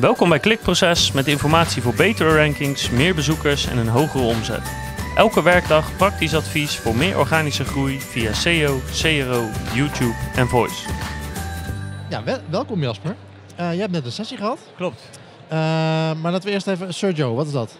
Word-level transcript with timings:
Welkom 0.00 0.28
bij 0.28 0.38
Klikproces 0.38 1.12
met 1.12 1.26
informatie 1.26 1.82
voor 1.82 1.94
betere 1.94 2.36
rankings, 2.36 2.90
meer 2.90 3.14
bezoekers 3.14 3.66
en 3.66 3.78
een 3.78 3.88
hogere 3.88 4.24
omzet. 4.24 4.72
Elke 5.16 5.42
werkdag 5.42 5.96
praktisch 5.96 6.34
advies 6.34 6.76
voor 6.78 6.94
meer 6.96 7.18
organische 7.18 7.64
groei 7.64 8.00
via 8.00 8.32
SEO, 8.32 8.78
CRO, 8.92 9.44
YouTube 9.74 10.14
en 10.34 10.46
Voice. 10.48 10.88
Ja, 12.08 12.24
wel- 12.24 12.38
welkom 12.50 12.82
Jasper. 12.82 13.16
Eh, 13.56 13.70
jij 13.70 13.80
hebt 13.80 13.92
net 13.92 14.04
een 14.04 14.12
sessie 14.12 14.36
gehad. 14.36 14.58
Klopt. 14.76 15.10
Eh, 15.48 15.58
maar 16.14 16.32
laten 16.32 16.48
we 16.48 16.50
eerst 16.50 16.66
even... 16.66 16.94
Sergio, 16.94 17.34
wat 17.34 17.46
is 17.46 17.52
dat? 17.52 17.78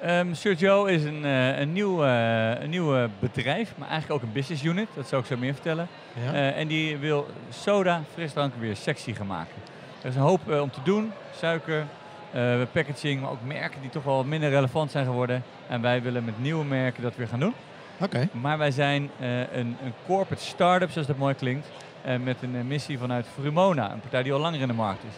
Ehm 0.00 0.34
Sergio 0.34 0.84
is 0.84 1.04
een, 1.04 1.24
eh, 1.24 1.58
een, 1.58 1.72
nieuw, 1.72 2.04
eh, 2.04 2.60
een 2.62 2.70
nieuw 2.70 3.08
bedrijf, 3.18 3.72
maar 3.78 3.88
eigenlijk 3.88 4.22
ook 4.22 4.28
een 4.28 4.34
business 4.34 4.62
unit. 4.64 4.88
Dat 4.94 5.08
zal 5.08 5.18
ik 5.18 5.26
zo 5.26 5.36
meer 5.36 5.52
vertellen. 5.54 5.88
Ja. 6.24 6.32
Eh, 6.32 6.58
en 6.58 6.66
die 6.68 6.96
wil 6.96 7.26
soda, 7.50 8.02
frisdranken 8.14 8.60
weer 8.60 8.76
sexy 8.76 9.14
gaan 9.14 9.26
maken. 9.26 9.54
Er 10.02 10.08
is 10.08 10.14
een 10.14 10.20
hoop 10.22 10.50
om 10.50 10.70
te 10.70 10.80
doen. 10.84 11.12
Suiker, 11.38 11.84
eh, 12.32 12.54
packaging, 12.72 13.20
maar 13.20 13.30
ook 13.30 13.42
merken 13.44 13.80
die 13.80 13.90
toch 13.90 14.04
wel 14.04 14.24
minder 14.24 14.50
relevant 14.50 14.90
zijn 14.90 15.04
geworden. 15.04 15.42
En 15.68 15.80
wij 15.80 16.02
willen 16.02 16.24
met 16.24 16.38
nieuwe 16.40 16.64
merken 16.64 17.02
dat 17.02 17.16
weer 17.16 17.28
gaan 17.28 17.40
doen. 17.40 17.54
Oké. 18.00 18.28
Maar 18.32 18.58
wij 18.58 18.70
zijn 18.70 19.10
eh, 19.20 19.38
een, 19.40 19.76
een 19.84 19.94
corporate 20.06 20.44
start-up, 20.44 20.90
zoals 20.90 21.06
dat 21.06 21.16
mooi 21.16 21.34
klinkt. 21.34 21.66
eh, 22.04 22.16
met 22.16 22.36
een 22.42 22.66
missie 22.66 22.98
vanuit 22.98 23.26
Frumona, 23.40 23.92
een 23.92 24.00
partij 24.00 24.22
die 24.22 24.32
al 24.32 24.40
langer 24.40 24.60
in 24.60 24.68
de 24.68 24.74
markt 24.74 25.02
is. 25.02 25.14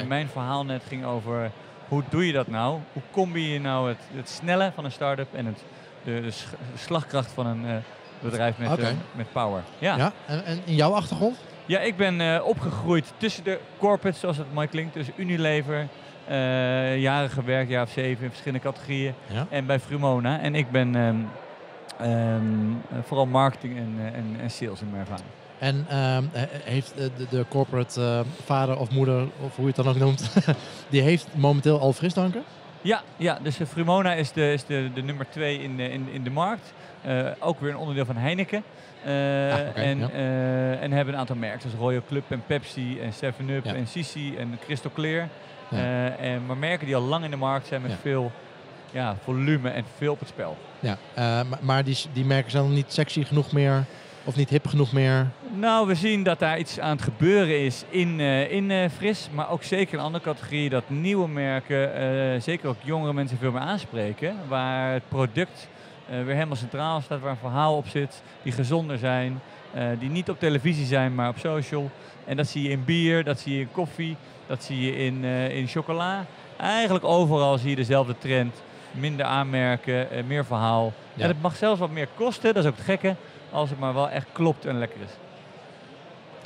En 0.00 0.08
mijn 0.08 0.28
verhaal 0.28 0.64
net 0.64 0.82
ging 0.88 1.04
over 1.04 1.50
hoe 1.88 2.02
doe 2.08 2.26
je 2.26 2.32
dat 2.32 2.46
nou? 2.46 2.78
Hoe 2.92 3.02
combi 3.10 3.52
je 3.52 3.60
nou 3.60 3.88
het, 3.88 3.98
het 4.14 4.28
snelle 4.28 4.72
van 4.74 4.84
een 4.84 4.92
start-up 4.92 5.34
en 5.34 5.46
het, 5.46 5.62
de, 6.04 6.30
slagkracht 6.76 7.32
van 7.32 7.46
een 7.46 7.82
bedrijf 8.20 8.58
met, 8.58 8.68
met 9.12 9.32
power? 9.32 9.62
Ja, 9.78 9.96
Ja. 9.96 10.12
En, 10.26 10.44
en 10.44 10.60
in 10.64 10.74
jouw 10.74 10.92
achtergrond? 10.94 11.36
Ja 11.66 11.80
ik 11.80 11.96
ben 11.96 12.20
eh, 12.20 12.46
opgegroeid 12.46 13.12
tussen 13.16 13.44
de 13.44 13.58
corporates, 13.78 14.20
zoals 14.20 14.36
het 14.36 14.52
mooi 14.52 14.66
klinkt. 14.68 14.94
Dus 14.94 15.06
Unilever, 15.16 15.88
eh, 16.24 16.98
jaren 16.98 17.30
gewerkt, 17.30 17.70
jaar 17.70 17.82
of 17.82 17.90
zeven 17.90 18.24
in 18.24 18.30
verschillende 18.30 18.64
categorieën. 18.64 19.14
Ja. 19.26 19.46
En 19.50 19.66
bij 19.66 19.80
Frumona. 19.80 20.40
En 20.40 20.54
ik 20.54 20.70
ben 20.70 20.96
ehm, 20.96 21.16
ehm, 22.10 23.02
vooral 23.02 23.26
marketing 23.26 23.76
en, 23.76 23.94
eh, 23.98 24.04
en, 24.04 24.36
en 24.40 24.50
sales 24.50 24.80
in 24.80 24.90
mijn 24.90 25.00
ervaring. 25.00 25.28
En 25.58 25.86
ehm, 25.88 26.24
eh, 26.32 26.42
heeft 26.64 26.92
de, 26.96 27.10
de 27.30 27.44
corporate 27.48 28.24
vader 28.44 28.78
of 28.78 28.90
moeder, 28.90 29.22
of 29.22 29.56
hoe 29.56 29.64
je 29.64 29.72
het 29.76 29.76
dan 29.76 29.88
ook 29.88 29.96
noemt, 29.96 30.32
die 30.90 31.02
heeft 31.02 31.26
momenteel 31.34 31.80
al 31.80 31.92
frisdranken? 31.92 32.42
Ja, 32.82 33.02
ja 33.16 33.38
dus 33.42 33.58
Frumona 33.68 34.12
is 34.12 34.32
de, 34.32 34.52
is 34.52 34.64
de, 34.64 34.90
de 34.94 35.02
nummer 35.02 35.26
twee 35.30 35.62
in 35.62 35.76
de, 35.76 35.90
in, 35.90 36.08
in 36.12 36.22
de 36.22 36.30
markt. 36.30 36.72
Eh, 37.02 37.26
ook 37.38 37.60
weer 37.60 37.70
een 37.70 37.76
onderdeel 37.76 38.04
van 38.04 38.16
Heineken. 38.16 38.62
Eh, 39.04 39.10
Ah, 39.12 39.76
en, 39.76 39.98
ja. 39.98 40.08
eh, 40.10 40.82
en 40.82 40.92
hebben 40.92 41.14
een 41.14 41.20
aantal 41.20 41.36
merken, 41.36 41.60
zoals 41.60 41.76
Royal 41.76 42.02
Club 42.08 42.24
en 42.28 42.42
Pepsi 42.46 43.00
en 43.00 43.12
7-Up 43.12 43.64
Ja. 43.64 43.74
en 43.74 43.86
Sisi 43.86 44.36
en 44.36 44.58
Crystal 44.64 44.90
Clear. 44.94 45.28
Ja. 45.70 46.08
En, 46.16 46.46
maar 46.46 46.56
merken 46.56 46.86
die 46.86 46.96
al 46.96 47.02
lang 47.02 47.24
in 47.24 47.30
de 47.30 47.36
markt 47.36 47.66
zijn 47.66 47.82
met 47.82 47.92
veel 48.00 48.32
ja, 48.90 49.16
volume 49.22 49.70
en 49.70 49.84
veel 49.96 50.12
op 50.12 50.18
het 50.18 50.28
spel. 50.28 50.56
Ja. 50.80 50.96
Maar 51.60 51.84
die, 51.84 51.96
die 52.12 52.24
merken 52.24 52.50
zijn 52.50 52.62
dan 52.62 52.74
niet 52.74 52.92
sexy 52.92 53.24
genoeg 53.24 53.52
meer, 53.52 53.84
of 54.24 54.36
niet 54.36 54.48
hip 54.48 54.66
genoeg 54.66 54.92
meer? 54.92 55.26
Nou, 55.54 55.86
we 55.86 55.94
zien 55.94 56.22
dat 56.22 56.38
daar 56.38 56.58
iets 56.58 56.80
aan 56.80 56.90
het 56.90 57.02
gebeuren 57.02 57.60
is 57.64 57.84
in, 57.88 58.20
in 58.50 58.90
Fris, 58.90 59.28
maar 59.32 59.50
ook 59.50 59.62
zeker 59.62 59.94
in 59.98 60.04
andere 60.04 60.24
categorieën 60.24 60.70
dat 60.70 60.90
nieuwe 60.90 61.28
merken, 61.28 62.42
zeker 62.42 62.68
ook 62.68 62.76
jongere 62.82 63.12
mensen 63.12 63.38
veel 63.38 63.52
meer 63.52 63.60
aanspreken. 63.60 64.34
Waar 64.48 64.92
het 64.92 65.08
product 65.08 65.68
weer 66.06 66.34
helemaal 66.34 66.56
centraal 66.56 67.00
staat, 67.00 67.20
waar 67.20 67.30
een 67.30 67.36
verhaal 67.36 67.76
op 67.76 67.88
zit, 67.88 68.22
die 68.42 68.52
gezonder 68.52 68.98
zijn, 68.98 69.40
eh, 69.72 69.86
die 69.98 70.10
niet 70.10 70.30
op 70.30 70.38
televisie 70.38 70.86
zijn, 70.86 71.14
maar 71.14 71.28
op 71.28 71.38
social. 71.38 71.90
En 72.24 72.36
dat 72.36 72.46
zie 72.46 72.62
je 72.62 72.68
in 72.68 72.84
bier, 72.84 73.24
dat 73.24 73.40
zie 73.40 73.54
je 73.54 73.60
in 73.60 73.72
koffie, 73.72 74.16
dat 74.46 74.62
zie 74.62 74.80
je 74.80 74.96
in, 74.96 75.24
eh, 75.24 75.56
in 75.56 75.66
chocola. 75.66 76.24
Eigenlijk 76.56 77.04
overal 77.04 77.58
zie 77.58 77.70
je 77.70 77.76
dezelfde 77.76 78.18
trend. 78.18 78.62
Minder 78.90 79.26
aanmerken, 79.26 80.10
eh, 80.10 80.24
meer 80.24 80.44
verhaal. 80.44 80.92
Ja. 81.14 81.22
En 81.22 81.28
het 81.28 81.42
mag 81.42 81.56
zelfs 81.56 81.80
wat 81.80 81.90
meer 81.90 82.08
kosten, 82.14 82.54
dat 82.54 82.64
is 82.64 82.70
ook 82.70 82.76
het 82.76 82.84
gekke, 82.84 83.16
als 83.50 83.70
het 83.70 83.78
maar 83.78 83.94
wel 83.94 84.08
echt 84.08 84.26
klopt 84.32 84.64
en 84.64 84.78
lekker 84.78 85.00
is. 85.00 85.12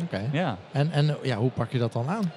Oké. 0.02 0.28
Ja. 0.32 0.56
En, 0.72 0.92
en 0.92 1.16
ja, 1.22 1.36
hoe 1.36 1.50
pak 1.50 1.70
je 1.70 1.78
dat 1.78 1.92
dan 1.92 2.08
aan? 2.08 2.32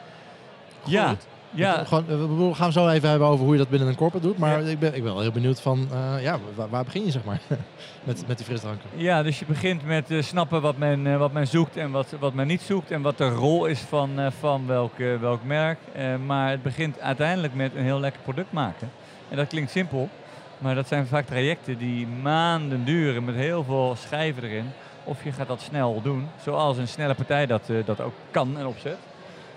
Goed. 0.82 0.92
ja. 0.92 1.16
Gewoon, 1.56 2.10
eh, 2.10 2.48
we 2.48 2.54
gaan 2.54 2.72
zo 2.72 2.88
even 2.88 3.10
hebben 3.10 3.28
over 3.28 3.44
hoe 3.44 3.54
je 3.54 3.60
dat 3.60 3.70
binnen 3.70 3.88
een 3.88 3.96
corporate 3.96 4.28
doet. 4.28 4.38
Maar 4.38 4.62
ik, 4.62 4.80
ben, 4.80 4.96
ik 4.96 5.04
ben 5.04 5.14
wel 5.14 5.22
heel 5.22 5.32
benieuwd 5.32 5.62
van, 5.62 5.88
eh, 5.92 6.24
ja, 6.24 6.40
waar, 6.56 6.70
waar 6.70 6.84
begin 6.84 7.06
je 7.06 7.12
zeg 7.12 7.24
maar 7.24 7.42
met, 8.04 8.28
met 8.28 8.38
die 8.38 8.46
frisdranken? 8.46 8.90
ja, 8.96 9.24
dus 9.24 9.40
je 9.40 9.46
begint 9.46 9.86
met 9.86 10.12
eh, 10.12 10.22
snappen 10.22 10.62
wat 10.62 10.78
men, 10.78 11.18
wat 11.18 11.32
men 11.32 11.48
zoekt 11.48 11.78
en 11.78 11.92
wat, 11.92 12.16
wat 12.20 12.34
men 12.34 12.48
niet 12.48 12.62
zoekt. 12.62 12.92
En 12.92 13.02
wat 13.02 13.18
de 13.18 13.30
rol 13.30 13.66
is 13.66 13.80
van, 13.80 14.32
van 14.40 14.68
welk, 14.68 14.98
welk 15.20 15.44
merk. 15.44 15.80
Maar 16.26 16.50
het 16.50 16.64
begint 16.64 17.00
uiteindelijk 17.00 17.56
met 17.56 17.76
een 17.76 17.84
heel 17.84 18.00
lekker 18.00 18.22
product 18.22 18.52
maken. 18.52 18.92
En 19.30 19.38
dat 19.38 19.48
klinkt 19.48 19.72
simpel, 19.72 20.10
maar 20.58 20.76
dat 20.76 20.88
zijn 20.88 21.08
vaak 21.08 21.26
trajecten 21.26 21.78
die 21.78 22.08
maanden 22.08 22.86
duren 22.86 23.24
met 23.24 23.36
heel 23.36 23.64
veel 23.64 23.96
schijven 23.98 24.44
erin. 24.44 24.72
Of 25.04 25.24
je 25.24 25.32
gaat 25.32 25.48
dat 25.48 25.62
snel 25.62 26.02
doen, 26.02 26.28
zoals 26.44 26.78
een 26.78 26.88
snelle 26.88 27.16
partij 27.16 27.46
dat, 27.46 27.62
dat 27.86 28.02
ook 28.02 28.14
kan 28.32 28.58
en 28.58 28.66
opzet. 28.68 28.98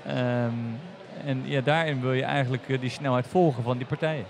Ehm, 0.07 0.51
en 1.25 1.43
ja, 1.45 1.61
daarin 1.61 2.01
wil 2.01 2.13
je 2.13 2.23
eigenlijk 2.23 2.69
eh, 2.69 2.81
die 2.81 2.91
snelheid 2.91 3.27
volgen 3.27 3.63
van 3.63 3.77
die 3.77 3.87
partijen. 3.87 4.25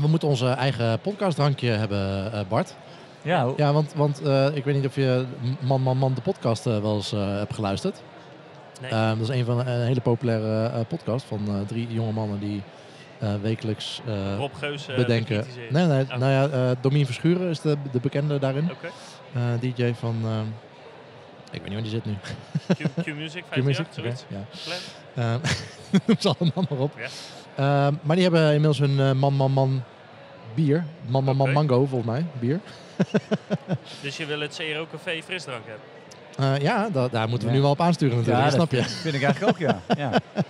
We 0.00 0.08
moeten 0.08 0.28
onze 0.28 0.48
eigen 0.48 1.00
podcastdrankje 1.00 1.70
hebben, 1.70 2.32
eh, 2.32 2.40
Bart. 2.48 2.76
Ja, 3.22 3.52
Ja, 3.56 3.72
want, 3.72 3.92
want 3.94 4.22
eh, 4.22 4.46
ik 4.56 4.64
weet 4.64 4.74
niet 4.74 4.86
of 4.86 4.94
je 4.94 5.24
Man 5.60 5.82
Man 5.82 5.96
Man 5.98 6.14
de 6.14 6.20
podcast 6.20 6.64
wel 6.64 6.94
eens 6.94 7.10
hebt 7.10 7.54
geluisterd. 7.54 8.02
Nee. 8.80 8.90
Ehm, 8.90 9.18
dat 9.18 9.28
is 9.28 9.34
een 9.36 9.44
van 9.44 9.58
een 9.58 9.86
hele 9.86 10.00
populaire 10.00 10.66
eh, 10.66 10.80
podcast 10.88 11.24
van 11.26 11.40
eh, 11.48 11.54
drie 11.66 11.86
jonge 11.90 12.12
mannen 12.12 12.38
die 12.40 12.62
eh, 13.18 13.34
wekelijks 13.42 14.00
eh, 14.06 14.36
Rob 14.36 14.54
Geus 14.54 14.86
bedenken. 14.86 15.44
Nee, 15.70 15.86
nee, 15.86 16.02
Oh. 16.10 16.16
nou 16.16 16.32
ja, 16.32 16.48
eh 16.48 16.76
Domien 16.80 17.06
Verschuren 17.06 17.48
is 17.50 17.60
de, 17.60 17.76
de 17.92 18.00
bekende 18.00 18.38
daarin. 18.38 18.70
Oké. 18.70 18.86
Eh, 19.34 19.42
DJ 19.60 19.92
van, 19.94 20.16
ehm, 20.24 20.44
ik 21.50 21.60
weet 21.62 21.62
niet 21.64 21.72
waar 21.72 21.82
die 21.82 21.90
zit 21.90 22.04
nu. 22.04 22.14
Q, 22.74 23.02
Q 23.02 23.14
Music, 23.14 23.44
Q 23.50 23.56
Music, 23.62 23.86
58, 23.86 23.94
zoiets. 23.94 24.22
oké, 24.22 24.34
ja. 24.34 24.44
Plan. 24.64 25.24
Ehm, 25.24 25.40
Noem 26.06 26.16
ze 26.20 26.34
allemaal 26.38 26.64
maar 26.70 26.78
op. 26.78 26.92
Ja. 26.98 27.06
Ehm, 27.86 27.94
maar 28.02 28.14
die 28.16 28.24
hebben 28.24 28.44
inmiddels 28.46 28.78
hun 28.78 29.00
eh, 29.00 29.12
Man 29.12 29.34
Man 29.34 29.52
Man 29.52 29.82
bier. 30.54 30.84
Man 31.06 31.24
Man 31.24 31.36
Man. 31.36 31.52
Mango 31.52 31.86
volgens 31.86 32.10
mij, 32.10 32.26
bier. 32.40 32.60
Dus 34.02 34.16
je 34.16 34.26
wil 34.26 34.40
het 34.40 34.56
CRO 34.72 34.86
Café 34.92 35.22
frisdrank 35.22 35.62
hebben? 35.66 36.56
Eh, 36.56 36.62
ja, 36.62 36.88
da- 36.90 37.08
daar 37.08 37.28
moeten 37.28 37.46
we 37.48 37.52
Ja. 37.52 37.58
nu 37.58 37.62
wel 37.64 37.72
op 37.72 37.80
aansturen 37.80 38.16
natuurlijk, 38.16 38.44
Ja, 38.44 38.50
dat 38.50 38.54
snap 38.60 38.70
dat 38.70 38.90
je. 38.90 38.96
vind 38.96 39.14
ik 39.14 39.22
eigenlijk 39.22 39.52
ook, 39.54 39.58
ja. 39.68 39.80
ja. 39.96 40.10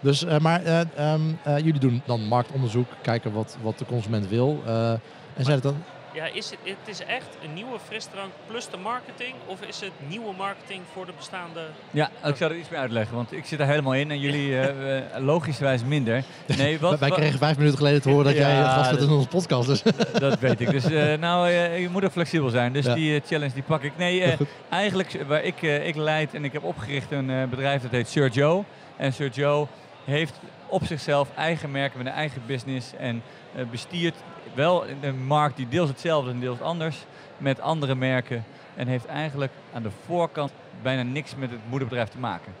Dus, 0.00 0.24
eh, 0.24 0.38
maar 0.38 0.62
eh, 0.64 0.80
ehm, 0.96 1.20
eh, 1.42 1.56
jullie 1.58 1.80
doen 1.80 2.02
dan 2.06 2.20
marktonderzoek, 2.20 2.86
kijken 3.02 3.32
wat, 3.32 3.56
wat 3.62 3.78
de 3.78 3.84
consument 3.86 4.28
wil. 4.28 4.62
eh, 4.66 4.90
en 5.34 5.44
zijn 5.44 5.54
het 5.54 5.62
dan... 5.62 5.84
Ja, 6.14 6.24
is 6.32 6.50
het, 6.50 6.58
het 6.62 6.88
is 6.88 7.04
echt 7.04 7.28
een 7.44 7.54
nieuwe 7.54 7.78
frisdrank 7.86 8.30
plus 8.46 8.68
de 8.68 8.76
marketing? 8.76 9.34
Of 9.46 9.60
is 9.62 9.80
het 9.80 9.90
nieuwe 10.08 10.34
marketing 10.36 10.80
voor 10.92 11.06
de 11.06 11.12
bestaande... 11.16 11.60
Ja, 11.90 12.10
ik 12.24 12.36
zou 12.36 12.52
er 12.52 12.58
iets 12.58 12.68
meer 12.68 12.78
uitleggen, 12.80 13.16
want 13.16 13.32
ik 13.32 13.44
zit 13.44 13.60
er 13.60 13.66
helemaal 13.66 13.94
in 13.94 14.10
en 14.10 14.20
jullie 14.20 14.58
eh, 14.58 14.96
eh, 14.96 15.04
logischerwijs 15.18 15.84
minder. 15.84 16.22
Nee, 16.56 16.78
wat, 16.80 16.98
wij 17.06 17.10
kregen 17.10 17.38
vijf 17.38 17.56
minuten 17.56 17.78
geleden 17.78 18.02
te 18.02 18.08
horen 18.08 18.24
dat 18.24 18.34
Ja, 18.34 18.48
jij 18.48 18.62
gast 18.62 18.90
bent 18.90 19.02
in 19.02 19.10
onze 19.10 19.28
podcast. 19.28 19.66
Dus. 19.68 19.82
dat 20.18 20.38
weet 20.38 20.60
ik. 20.60 20.70
Dus 20.70 20.84
eh, 20.84 21.18
nou, 21.18 21.48
eh, 21.48 21.80
je 21.80 21.88
moet 21.88 22.04
ook 22.04 22.12
flexibel 22.12 22.48
zijn. 22.48 22.72
Dus 22.72 22.84
Ja. 22.84 22.94
die 22.94 23.20
challenge 23.26 23.54
die 23.54 23.62
pak 23.62 23.82
ik. 23.82 23.92
Nee, 23.96 24.22
eh, 24.22 24.38
eigenlijk 24.70 25.18
waar 25.26 25.42
ik, 25.42 25.62
ik 25.62 25.96
leid 25.96 26.34
en 26.34 26.44
ik 26.44 26.52
heb 26.52 26.64
opgericht 26.64 27.10
een 27.12 27.30
eh, 27.30 27.44
bedrijf 27.44 27.82
dat 27.82 27.90
heet 27.90 28.08
Sir 28.08 28.28
Joe. 28.30 28.64
En 28.96 29.12
Sir 29.12 29.28
Joe 29.30 29.66
heeft 30.04 30.34
op 30.72 30.84
zichzelf 30.84 31.28
eigen 31.36 31.70
merken 31.70 31.98
met 31.98 32.06
een 32.06 32.12
eigen 32.12 32.42
business 32.46 32.94
en 32.94 33.22
eh, 33.54 33.64
bestiert 33.70 34.14
wel 34.54 34.84
een 35.00 35.26
markt 35.26 35.56
die 35.56 35.68
deels 35.68 35.88
hetzelfde 35.88 36.30
en 36.30 36.40
deels 36.40 36.60
anders 36.60 36.96
met 37.38 37.60
andere 37.60 37.94
merken. 37.94 38.44
En 38.74 38.86
heeft 38.86 39.06
eigenlijk 39.06 39.52
aan 39.72 39.82
de 39.82 39.90
voorkant 40.06 40.52
bijna 40.82 41.02
niks 41.02 41.34
met 41.36 41.50
het 41.50 41.60
moederbedrijf 41.68 42.08
te 42.08 42.18
maken. 42.18 42.52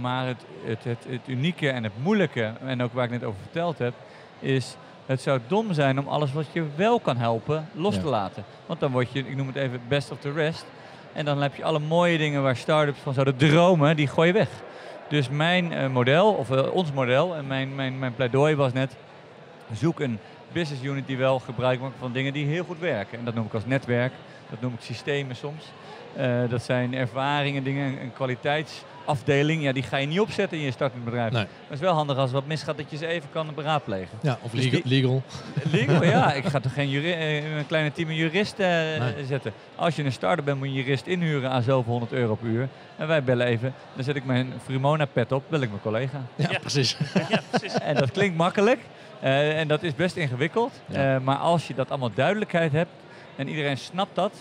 Maar 0.00 0.26
het, 0.26 0.44
het, 0.64 0.84
het, 0.84 1.04
het 1.08 1.20
unieke 1.26 1.70
en 1.70 1.84
het 1.84 1.92
moeilijke, 2.02 2.52
en 2.64 2.82
ook 2.82 2.92
waar 2.92 3.04
ik 3.04 3.10
net 3.10 3.24
over 3.24 3.40
verteld 3.40 3.78
heb, 3.78 3.94
is 4.40 4.76
het 5.06 5.20
zou 5.20 5.40
dom 5.46 5.72
zijn 5.72 5.98
om 5.98 6.08
alles 6.08 6.32
wat 6.32 6.46
je 6.52 6.64
wel 6.76 7.00
kan 7.00 7.16
helpen 7.16 7.68
los 7.72 7.94
Ja. 7.94 8.00
te 8.00 8.06
laten. 8.06 8.44
Want 8.66 8.80
dan 8.80 8.92
word 8.92 9.12
je, 9.12 9.18
ik 9.18 9.36
noem 9.36 9.46
het 9.46 9.56
even, 9.56 9.80
best 9.88 10.10
of 10.10 10.18
the 10.18 10.32
rest. 10.32 10.64
En 11.12 11.24
dan 11.24 11.42
heb 11.42 11.54
je 11.54 11.64
alle 11.64 11.78
mooie 11.78 12.18
dingen 12.18 12.42
waar 12.42 12.56
start-ups 12.56 12.98
van 13.00 13.12
zouden 13.14 13.36
dromen, 13.36 13.96
die 13.96 14.06
gooi 14.06 14.26
je 14.26 14.32
weg. 14.32 14.48
Dus 15.08 15.28
mijn 15.28 15.72
eh, 15.72 15.88
model, 15.88 16.32
of 16.32 16.50
eh, 16.50 16.72
ons 16.72 16.92
model, 16.92 17.34
en 17.34 17.46
mijn, 17.46 17.74
mijn, 17.74 17.98
mijn 17.98 18.14
pleidooi 18.14 18.54
was 18.54 18.72
net, 18.72 18.96
zoek 19.72 20.00
een 20.00 20.18
business 20.52 20.82
unit 20.84 21.06
die 21.06 21.16
wel 21.16 21.38
gebruik 21.38 21.80
maakt 21.80 21.94
van 21.98 22.12
dingen 22.12 22.32
die 22.32 22.46
heel 22.46 22.64
goed 22.64 22.78
werken. 22.78 23.18
En 23.18 23.24
dat 23.24 23.34
noem 23.34 23.46
ik 23.46 23.54
als 23.54 23.66
netwerk, 23.66 24.12
dat 24.50 24.60
noem 24.60 24.72
ik 24.72 24.80
systemen 24.80 25.36
soms. 25.36 25.72
Eh, 26.16 26.48
dat 26.48 26.62
zijn 26.62 26.94
ervaringen, 26.94 27.64
dingen, 27.64 28.00
een 28.00 28.12
kwaliteitsafdeling. 29.04 29.62
Ja, 29.62 29.72
die 29.72 29.82
ga 29.82 29.96
je 29.96 30.06
niet 30.06 30.20
opzetten 30.20 30.58
in 30.58 30.64
je 30.64 30.70
startend 30.70 31.04
bedrijf. 31.04 31.32
Nee. 31.32 31.42
Maar 31.42 31.50
het 31.64 31.72
is 31.74 31.80
wel 31.80 31.94
handig 31.94 32.16
als 32.16 32.28
er 32.28 32.34
wat 32.34 32.46
misgaat 32.46 32.76
dat 32.76 32.90
je 32.90 32.96
ze 32.96 33.06
even 33.06 33.28
kan 33.32 33.54
beraadplegen. 33.54 34.18
Ja, 34.22 34.38
of 34.42 34.50
Dus 34.50 34.64
legal. 34.64 34.80
die- 34.84 34.92
legal. 35.00 35.22
Legal, 35.70 36.04
ja. 36.04 36.32
Ik 36.40 36.44
ga 36.44 36.60
toch 36.60 36.72
geen 36.72 36.90
juri- 36.90 37.12
eh, 37.12 37.56
een 37.56 37.66
kleine 37.66 37.92
team 37.92 38.10
juristen 38.10 38.66
eh, 38.94 39.00
Nee. 39.14 39.24
zetten. 39.26 39.52
Als 39.76 39.96
je 39.96 40.04
een 40.04 40.12
starter 40.12 40.44
bent, 40.44 40.58
moet 40.58 40.66
je 40.68 40.74
een 40.74 40.80
jurist 40.84 41.06
inhuren 41.06 41.50
aan 41.50 41.62
zoveel 41.62 41.90
100 41.92 42.12
euro 42.12 42.34
per 42.34 42.46
uur. 42.48 42.68
En 42.96 43.06
wij 43.06 43.24
bellen 43.24 43.46
even. 43.46 43.74
Dan 43.94 44.04
zet 44.04 44.16
ik 44.16 44.24
mijn 44.24 44.52
Frimona 44.64 45.04
pet 45.06 45.32
op, 45.32 45.42
bel 45.48 45.60
ik 45.60 45.68
mijn 45.68 45.82
collega. 45.82 46.20
Ja, 46.36 46.46
Ja. 46.50 46.58
precies. 46.58 46.96
Ja, 47.28 47.40
precies. 47.50 47.78
En 47.78 47.94
dat 47.94 48.10
klinkt 48.10 48.36
makkelijk. 48.36 48.78
eh, 49.20 49.58
en 49.60 49.68
dat 49.68 49.82
is 49.82 49.94
best 49.94 50.16
ingewikkeld. 50.16 50.72
Ja. 50.86 51.14
Eh, 51.14 51.20
maar 51.20 51.36
als 51.36 51.66
je 51.66 51.74
dat 51.74 51.90
allemaal 51.90 52.10
duidelijkheid 52.14 52.72
hebt 52.72 52.90
en 53.36 53.48
iedereen 53.48 53.76
snapt 53.78 54.14
dat, 54.14 54.32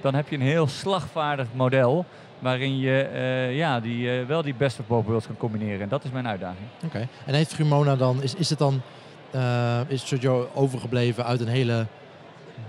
dan 0.00 0.14
heb 0.14 0.28
je 0.28 0.36
een 0.36 0.42
heel 0.42 0.66
slagvaardig 0.66 1.46
model 1.54 2.04
waarin 2.42 2.78
je 2.78 3.02
eh, 3.02 3.56
ja, 3.56 3.80
die, 3.80 4.10
eh, 4.10 4.26
wel 4.26 4.42
die 4.42 4.54
best 4.54 4.80
of 4.80 4.86
both 4.86 5.06
worlds 5.06 5.26
kan 5.26 5.36
combineren. 5.36 5.80
En 5.80 5.88
dat 5.88 6.04
is 6.04 6.10
mijn 6.10 6.28
uitdaging. 6.28 6.66
Oké. 6.84 7.08
En 7.26 7.34
heeft 7.34 7.54
Frumona 7.54 7.96
dan, 7.96 8.22
is, 8.22 8.34
is 8.34 8.50
het 8.50 8.58
dan, 8.58 8.82
eh, 9.30 9.80
is 9.88 10.06
Sergio 10.06 10.48
overgebleven 10.54 11.24
uit 11.24 11.40
een 11.40 11.48
hele 11.48 11.86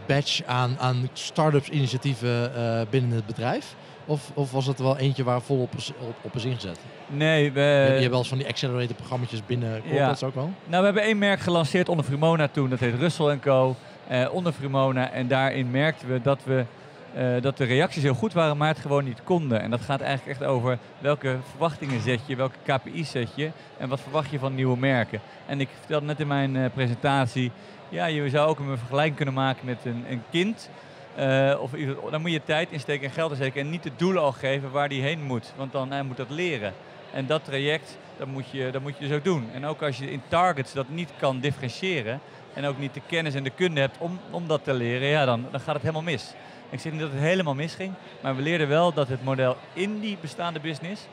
batch 0.06 0.44
aan, 0.46 0.76
aan 0.80 1.10
start-ups 1.14 1.70
initiatieven 1.70 2.52
binnen 2.90 3.12
het 3.12 3.26
bedrijf? 3.26 3.76
Of, 4.06 4.32
of 4.34 4.52
was 4.52 4.66
het 4.66 4.80
wel 4.80 4.98
eentje 4.98 5.24
waar 5.24 5.42
volop 5.42 5.74
op, 6.00 6.16
op 6.22 6.36
is 6.36 6.46
ingezet? 6.46 6.80
Nee, 7.08 7.52
we, 7.52 7.60
je, 7.60 7.94
je 7.94 8.00
hebt 8.00 8.10
wel 8.10 8.18
eens 8.20 8.28
van 8.28 8.38
die 8.38 8.48
accelerator 8.48 8.96
programma's 8.96 9.46
binnen 9.46 9.82
corporates 9.82 10.24
ook 10.24 10.36
wel? 10.36 10.52
Nou, 10.66 10.80
we 10.80 10.86
hebben 10.86 11.04
één 11.04 11.18
merk 11.18 11.40
gelanceerd 11.40 11.90
onder 11.90 12.06
Frimona 12.06 12.48
toen. 12.48 12.70
Dat 12.70 12.80
heet 12.80 12.96
Russell 12.96 13.40
Co. 13.40 13.76
eh, 14.08 14.28
onder 14.32 14.54
Frimona. 14.54 15.12
En 15.12 15.28
daarin 15.28 15.72
merkten 15.72 16.08
we 16.08 16.22
dat, 16.22 16.40
we 16.44 16.66
eh, 17.14 17.42
dat 17.42 17.58
de 17.58 17.64
reacties 17.64 18.04
heel 18.04 18.14
goed 18.14 18.34
waren, 18.34 18.58
maar 18.58 18.68
het 18.68 18.80
gewoon 18.80 19.04
niet 19.04 19.24
konden. 19.24 19.62
En 19.62 19.70
dat 19.70 19.82
gaat 19.82 20.02
eigenlijk 20.02 20.40
echt 20.40 20.50
over 20.50 20.78
welke 21.00 21.38
verwachtingen 21.50 22.02
zet 22.02 22.20
je, 22.26 22.36
welke 22.36 22.58
KPI's 22.64 23.12
zet 23.12 23.30
je 23.36 23.52
en 23.78 23.90
wat 23.90 24.02
verwacht 24.02 24.30
je 24.30 24.40
van 24.40 24.56
nieuwe 24.56 24.78
merken. 24.78 25.22
En 25.46 25.60
ik 25.60 25.70
vertelde 25.80 26.06
net 26.06 26.20
in 26.20 26.28
mijn 26.28 26.56
eh, 26.56 26.66
presentatie, 26.74 27.52
ja, 27.90 28.06
je 28.06 28.30
zou 28.30 28.50
ook 28.50 28.60
een 28.60 28.78
vergelijking 28.78 29.16
kunnen 29.16 29.34
maken 29.34 29.66
met 29.66 29.78
een, 29.86 30.06
een 30.10 30.22
kind. 30.30 30.70
Eh, 31.16 31.58
of, 31.60 31.72
dan 32.12 32.22
moet 32.22 32.32
je 32.32 32.44
tijd 32.44 32.72
insteken 32.72 33.08
en 33.08 33.14
geld 33.14 33.32
insteken 33.32 33.62
en 33.62 33.70
niet 33.70 33.84
de 33.84 33.92
doelen 33.96 34.22
al 34.22 34.32
geven 34.32 34.72
waar 34.72 34.90
die 34.90 35.02
heen 35.02 35.24
moet. 35.24 35.54
Want 35.56 35.72
dan 35.72 35.92
hij 35.92 36.04
moet 36.04 36.18
dat 36.18 36.30
leren. 36.30 36.74
En 37.14 37.26
dat 37.26 37.46
traject, 37.46 37.98
dat 38.18 38.28
moet, 38.28 38.50
je, 38.52 38.70
dat 38.72 38.82
moet 38.82 38.98
je 38.98 39.08
dus 39.08 39.18
ook 39.18 39.24
doen. 39.24 39.50
En 39.54 39.66
ook 39.66 39.82
als 39.82 39.98
je 39.98 40.12
in 40.12 40.22
targets 40.28 40.74
dat 40.74 40.90
niet 40.90 41.10
kan 41.18 41.40
differentiëren 41.40 42.20
en 42.54 42.66
ook 42.66 42.78
niet 42.78 42.94
de 42.94 43.02
kennis 43.08 43.34
en 43.34 43.44
de 43.44 43.50
kunde 43.50 43.80
hebt 43.80 43.98
om, 43.98 44.20
om 44.30 44.48
dat 44.48 44.64
te 44.64 44.74
leren, 44.74 45.08
ja, 45.08 45.26
dan, 45.26 45.46
dan 45.52 45.60
gaat 45.60 45.74
het 45.74 45.82
helemaal 45.82 46.02
mis. 46.02 46.34
Ik 46.74 46.80
zeg 46.80 46.92
niet 46.92 47.02
dat 47.02 47.12
het 47.12 47.20
helemaal 47.20 47.56
misging, 47.56 47.94
maar 48.22 48.36
we 48.36 48.42
leerden 48.42 48.68
wel 48.68 48.94
dat 48.94 49.08
het 49.08 49.24
model 49.24 49.58
in 49.74 50.00
die 50.00 50.18
bestaande 50.22 50.60
business 50.60 51.08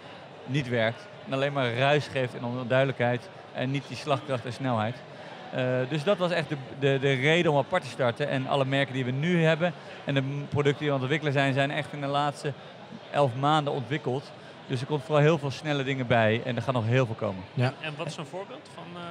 niet 0.47 0.69
werkt. 0.69 1.07
En 1.27 1.33
alleen 1.33 1.53
maar 1.53 1.75
ruis 1.75 2.07
geeft 2.07 2.35
en 2.35 2.45
onduidelijkheid 2.45 3.29
en 3.53 3.71
niet 3.71 3.89
die 3.89 3.97
slagkracht 3.97 4.45
en 4.45 4.53
snelheid. 4.53 4.97
Eh, 5.53 5.65
dus 5.89 6.05
dat 6.05 6.19
was 6.19 6.31
echt 6.31 6.49
de, 6.49 6.57
de, 6.79 6.99
de 7.01 7.13
reden 7.13 7.53
om 7.53 7.59
apart 7.59 7.83
te 7.83 7.89
starten. 7.89 8.29
En 8.29 8.47
alle 8.47 8.65
merken 8.65 8.95
die 8.95 9.05
we 9.05 9.11
nu 9.11 9.45
hebben 9.45 9.73
en 10.05 10.15
de 10.15 10.23
producten 10.49 10.79
die 10.79 10.89
we 10.89 10.95
aan 10.95 11.01
het 11.01 11.01
ontwikkelen 11.01 11.33
zijn, 11.33 11.53
zijn 11.53 11.71
echt 11.71 11.93
in 11.93 12.01
de 12.01 12.07
laatste 12.07 12.53
elf 13.11 13.35
maanden 13.35 13.73
ontwikkeld. 13.73 14.33
Dus 14.67 14.81
er 14.81 14.87
komt 14.87 15.03
vooral 15.05 15.23
heel 15.23 15.39
veel 15.39 15.51
snelle 15.51 15.85
dingen 15.85 16.07
bij 16.07 16.43
en 16.45 16.57
er 16.57 16.63
gaat 16.63 16.75
nog 16.75 16.87
heel 16.87 17.07
veel 17.07 17.15
komen. 17.15 17.43
En 17.81 17.95
wat 17.97 18.07
is 18.07 18.17
een 18.17 18.27
voorbeeld 18.27 18.69
van... 18.75 18.85
eh, 18.95 19.03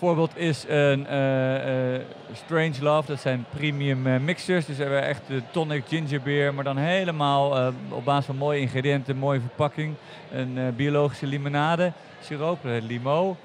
Voorbeeld 0.00 0.36
is 0.36 0.64
een 0.68 1.06
eh, 1.06 2.00
Strange 2.32 2.74
Love, 2.80 3.06
dat 3.06 3.20
zijn 3.20 3.44
premium 3.50 4.06
eh, 4.06 4.20
mixers. 4.20 4.66
Dus 4.66 4.76
we 4.76 4.84
echt 4.84 5.26
de 5.26 5.42
tonic 5.50 5.84
ginger 5.88 6.22
beer, 6.22 6.54
maar 6.54 6.64
dan 6.64 6.76
helemaal 6.76 7.72
op 7.88 8.04
basis 8.04 8.24
van 8.26 8.36
mooie 8.36 8.60
ingrediënten, 8.60 9.16
mooie 9.16 9.40
verpakking. 9.40 9.94
Een 10.32 10.74
biologische 10.76 11.26
limonade, 11.26 11.92
siroop, 12.20 12.58
limo. 12.62 13.36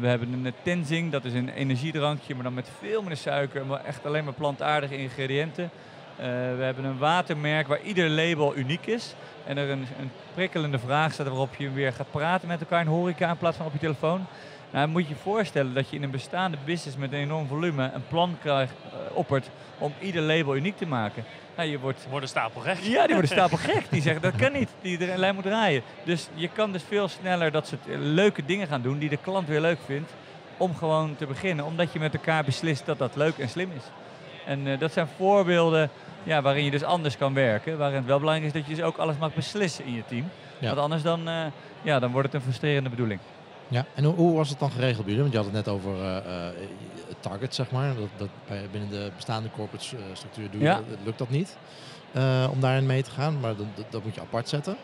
We 0.00 0.06
hebben 0.06 0.32
een 0.32 0.52
Tenzing, 0.62 1.12
dat 1.12 1.24
is 1.24 1.32
een 1.32 1.48
energiedrankje, 1.48 2.34
maar 2.34 2.44
dan 2.44 2.54
met 2.54 2.68
veel 2.80 3.00
minder 3.00 3.18
suiker, 3.18 3.66
maar 3.66 3.84
echt 3.84 4.06
alleen 4.06 4.24
maar 4.24 4.32
plantaardige 4.32 4.96
ingrediënten. 4.96 5.70
Eh, 6.16 6.26
we 6.56 6.62
hebben 6.62 6.84
een 6.84 6.98
watermerk 6.98 7.66
waar 7.66 7.80
ieder 7.80 8.08
label 8.08 8.56
uniek 8.56 8.86
is. 8.86 9.14
En 9.46 9.56
er 9.56 9.70
een, 9.70 9.86
een 10.00 10.10
prikkelende 10.34 10.78
vraag 10.78 11.12
staat 11.12 11.26
waarop 11.28 11.54
je 11.54 11.70
weer 11.70 11.92
gaat 11.92 12.10
praten 12.10 12.48
met 12.48 12.60
elkaar 12.60 12.80
in 12.80 12.86
horeca 12.86 13.30
in 13.30 13.36
plaats 13.36 13.56
van 13.56 13.66
op 13.66 13.72
je 13.72 13.78
telefoon. 13.78 14.26
Nou, 14.70 14.88
moet 14.88 15.02
je 15.02 15.08
je 15.08 15.14
voorstellen 15.14 15.74
dat 15.74 15.90
je 15.90 15.96
in 15.96 16.02
een 16.02 16.10
bestaande 16.10 16.56
business 16.64 16.96
met 16.96 17.12
een 17.12 17.18
enorm 17.18 17.46
volume 17.46 17.90
een 17.94 18.06
plan 18.08 18.36
krijgt, 18.40 18.72
eh, 18.72 19.16
oppert 19.16 19.50
om 19.78 19.92
ieder 20.00 20.22
label 20.22 20.56
uniek 20.56 20.76
te 20.76 20.86
maken. 20.86 21.24
Nou, 21.56 21.68
je 21.68 21.78
wordt 21.78 22.06
worden 22.10 22.28
stapelrecht. 22.28 22.86
ja, 22.86 23.04
die 23.04 23.14
worden 23.14 23.30
stapel 23.30 23.56
gek. 23.72 23.90
Die 23.90 24.02
zeggen 24.02 24.22
dat 24.22 24.36
kan 24.36 24.52
niet. 24.52 24.68
Die 24.80 24.98
de 24.98 25.12
lijn 25.16 25.34
moet 25.34 25.44
draaien. 25.44 25.82
Dus 26.04 26.28
je 26.34 26.48
kan 26.48 26.72
dus 26.72 26.82
veel 26.82 27.08
sneller 27.08 27.50
dat 27.50 27.66
soort 27.66 27.88
eh, 27.88 27.96
leuke 27.98 28.44
dingen 28.44 28.66
gaan 28.66 28.82
doen 28.82 28.98
die 28.98 29.08
de 29.08 29.16
klant 29.16 29.48
weer 29.48 29.60
leuk 29.60 29.78
vindt. 29.84 30.12
Om 30.56 30.76
gewoon 30.76 31.16
te 31.16 31.26
beginnen. 31.26 31.64
Omdat 31.64 31.92
je 31.92 31.98
met 31.98 32.14
elkaar 32.14 32.44
beslist 32.44 32.86
dat 32.86 32.98
dat 32.98 33.16
leuk 33.16 33.38
en 33.38 33.48
slim 33.48 33.70
is. 33.76 33.82
En 34.46 34.66
eh, 34.66 34.78
dat 34.78 34.92
zijn 34.92 35.08
voorbeelden 35.16 35.90
ja, 36.22 36.42
waarin 36.42 36.64
je 36.64 36.70
dus 36.70 36.82
anders 36.82 37.16
kan 37.16 37.34
werken. 37.34 37.78
Waarin 37.78 37.96
het 37.96 38.06
wel 38.06 38.18
belangrijk 38.18 38.54
is 38.54 38.60
dat 38.60 38.68
je 38.70 38.74
dus 38.76 38.84
ook 38.84 38.96
alles 38.96 39.16
mag 39.18 39.34
beslissen 39.34 39.84
in 39.84 39.92
je 39.92 40.02
team. 40.08 40.28
Ja. 40.58 40.66
Want 40.68 40.78
anders 40.80 41.02
dan, 41.02 41.28
eh, 41.28 41.44
ja, 41.82 41.98
dan 41.98 42.10
wordt 42.12 42.26
het 42.26 42.34
een 42.36 42.42
frustrerende 42.48 42.90
bedoeling. 42.90 43.20
Ja, 43.68 43.84
en 43.94 44.04
hoe, 44.04 44.14
hoe 44.14 44.36
was 44.36 44.48
het 44.48 44.58
dan 44.58 44.70
geregeld 44.70 45.04
bij 45.06 45.14
jullie? 45.14 45.20
Want 45.30 45.32
je 45.32 45.36
had 45.38 45.46
het 45.46 45.66
net 45.66 45.68
over 45.74 46.02
eh, 46.04 46.46
target, 47.20 47.54
zeg 47.54 47.70
maar. 47.70 47.94
Dat, 47.94 48.08
dat 48.16 48.28
bij- 48.48 48.68
binnen 48.72 48.90
de 48.90 49.10
bestaande 49.16 49.50
corporate 49.50 49.86
structuur 50.12 50.50
doe 50.50 50.60
je, 50.60 50.66
Ja. 50.66 50.80
lukt 51.04 51.18
dat 51.18 51.30
niet 51.30 51.56
om 52.50 52.60
daarin 52.60 52.86
mee 52.86 53.02
te 53.02 53.10
gaan. 53.10 53.40
Maar 53.40 53.56
dat, 53.56 53.66
dat 53.90 54.04
moet 54.04 54.14
je 54.14 54.20
apart 54.20 54.48
zetten. 54.48 54.76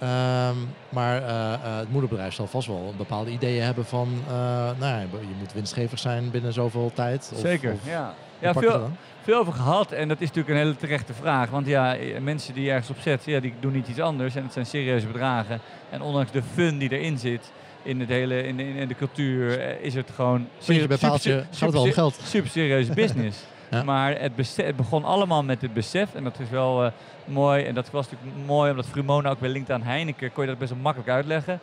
Ehm, 0.00 0.56
maar 0.88 1.22
eh, 1.22 1.52
eh, 1.52 1.58
het 1.78 1.90
moederbedrijf 1.90 2.34
zal 2.34 2.46
vast 2.46 2.66
wel 2.66 2.94
bepaalde 2.96 3.30
ideeën 3.30 3.62
hebben 3.62 3.84
van... 3.84 4.08
eh, 4.28 4.32
nou 4.78 4.78
ja, 4.80 4.98
je 5.00 5.34
moet 5.38 5.52
winstgevig 5.52 5.98
zijn 5.98 6.30
binnen 6.30 6.52
zoveel 6.52 6.90
tijd. 6.94 7.30
Of, 7.34 7.40
Zeker. 7.40 7.72
Of, 7.72 7.78
ja, 7.86 8.14
ja 8.38 8.52
veel, 8.52 8.90
veel 9.22 9.38
over 9.38 9.52
gehad. 9.52 9.92
En 9.92 10.08
dat 10.08 10.20
is 10.20 10.26
natuurlijk 10.26 10.54
een 10.54 10.60
hele 10.62 10.76
terechte 10.76 11.14
vraag. 11.14 11.50
Want 11.50 11.66
ja, 11.66 11.96
mensen 12.20 12.54
die 12.54 12.70
ergens 12.70 12.90
op 12.90 12.96
zetten, 13.00 13.32
ja, 13.32 13.40
die 13.40 13.54
doen 13.60 13.72
niet 13.72 13.88
iets 13.88 14.00
anders. 14.00 14.34
En 14.34 14.42
het 14.42 14.52
zijn 14.52 14.66
serieuze 14.66 15.06
bedragen. 15.06 15.60
En 15.90 16.02
ondanks 16.02 16.30
de 16.30 16.42
fun 16.54 16.78
die 16.78 16.98
erin 16.98 17.18
zit 17.18 17.52
in, 17.82 18.00
het 18.00 18.08
hele, 18.08 18.46
in, 18.46 18.56
de, 18.56 18.68
in 18.74 18.88
de 18.88 18.94
cultuur, 18.94 19.80
is 19.80 19.94
het 19.94 20.10
gewoon... 20.14 20.48
Bij 20.66 20.76
super- 20.76 20.98
paaltje 20.98 21.30
super- 21.30 21.46
gaat 21.50 21.60
het 21.60 21.72
wel 21.72 21.82
om 21.82 21.92
geld. 21.92 22.18
Super 22.24 22.50
serieuze 22.50 22.92
business. 22.94 23.38
Ja. 23.70 23.82
Maar 23.82 24.20
het, 24.20 24.36
besef- 24.36 24.66
het 24.66 24.76
begon 24.76 25.04
allemaal 25.04 25.42
met 25.44 25.62
het 25.62 25.72
besef. 25.72 26.14
En 26.14 26.24
dat 26.24 26.38
is 26.38 26.48
wel 26.48 26.84
eh, 26.84 26.90
mooi. 27.24 27.64
En 27.64 27.74
dat 27.74 27.90
was 27.90 28.10
natuurlijk 28.10 28.46
mooi, 28.46 28.70
omdat 28.70 28.86
Frumona 28.86 29.30
ook 29.30 29.40
weer 29.40 29.50
linkt 29.50 29.70
aan 29.70 29.82
Heineken, 29.82 30.32
kon 30.32 30.42
je 30.44 30.50
dat 30.50 30.58
best 30.58 30.70
wel 30.70 30.80
makkelijk 30.80 31.10
uitleggen. 31.10 31.60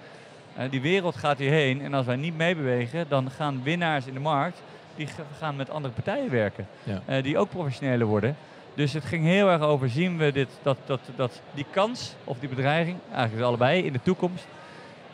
Eh, 0.55 0.69
die 0.69 0.81
wereld 0.81 1.15
gaat 1.15 1.37
hierheen. 1.37 1.81
En 1.81 1.93
als 1.93 2.05
wij 2.05 2.15
niet 2.15 2.37
meebewegen, 2.37 3.05
dan 3.09 3.31
gaan 3.31 3.61
winnaars 3.63 4.05
in 4.05 4.13
de 4.13 4.19
markt, 4.19 4.61
die 4.95 5.07
gaan 5.39 5.55
met 5.55 5.69
andere 5.69 5.93
partijen 5.93 6.31
werken. 6.31 6.67
Ja. 6.83 7.01
eh, 7.05 7.23
die 7.23 7.37
ook 7.37 7.49
professioneler 7.49 8.07
worden. 8.07 8.35
Dus 8.73 8.93
het 8.93 9.05
ging 9.05 9.23
heel 9.23 9.49
erg 9.49 9.61
over, 9.61 9.89
zien 9.89 10.17
we 10.17 10.31
dit, 10.31 10.49
dat, 10.61 10.77
dat, 10.85 10.99
dat 11.15 11.41
die 11.53 11.65
kans 11.71 12.15
of 12.23 12.39
die 12.39 12.49
bedreiging, 12.49 12.97
eigenlijk 13.11 13.39
is 13.39 13.47
allebei, 13.47 13.81
in 13.83 13.93
de 13.93 14.01
toekomst. 14.03 14.47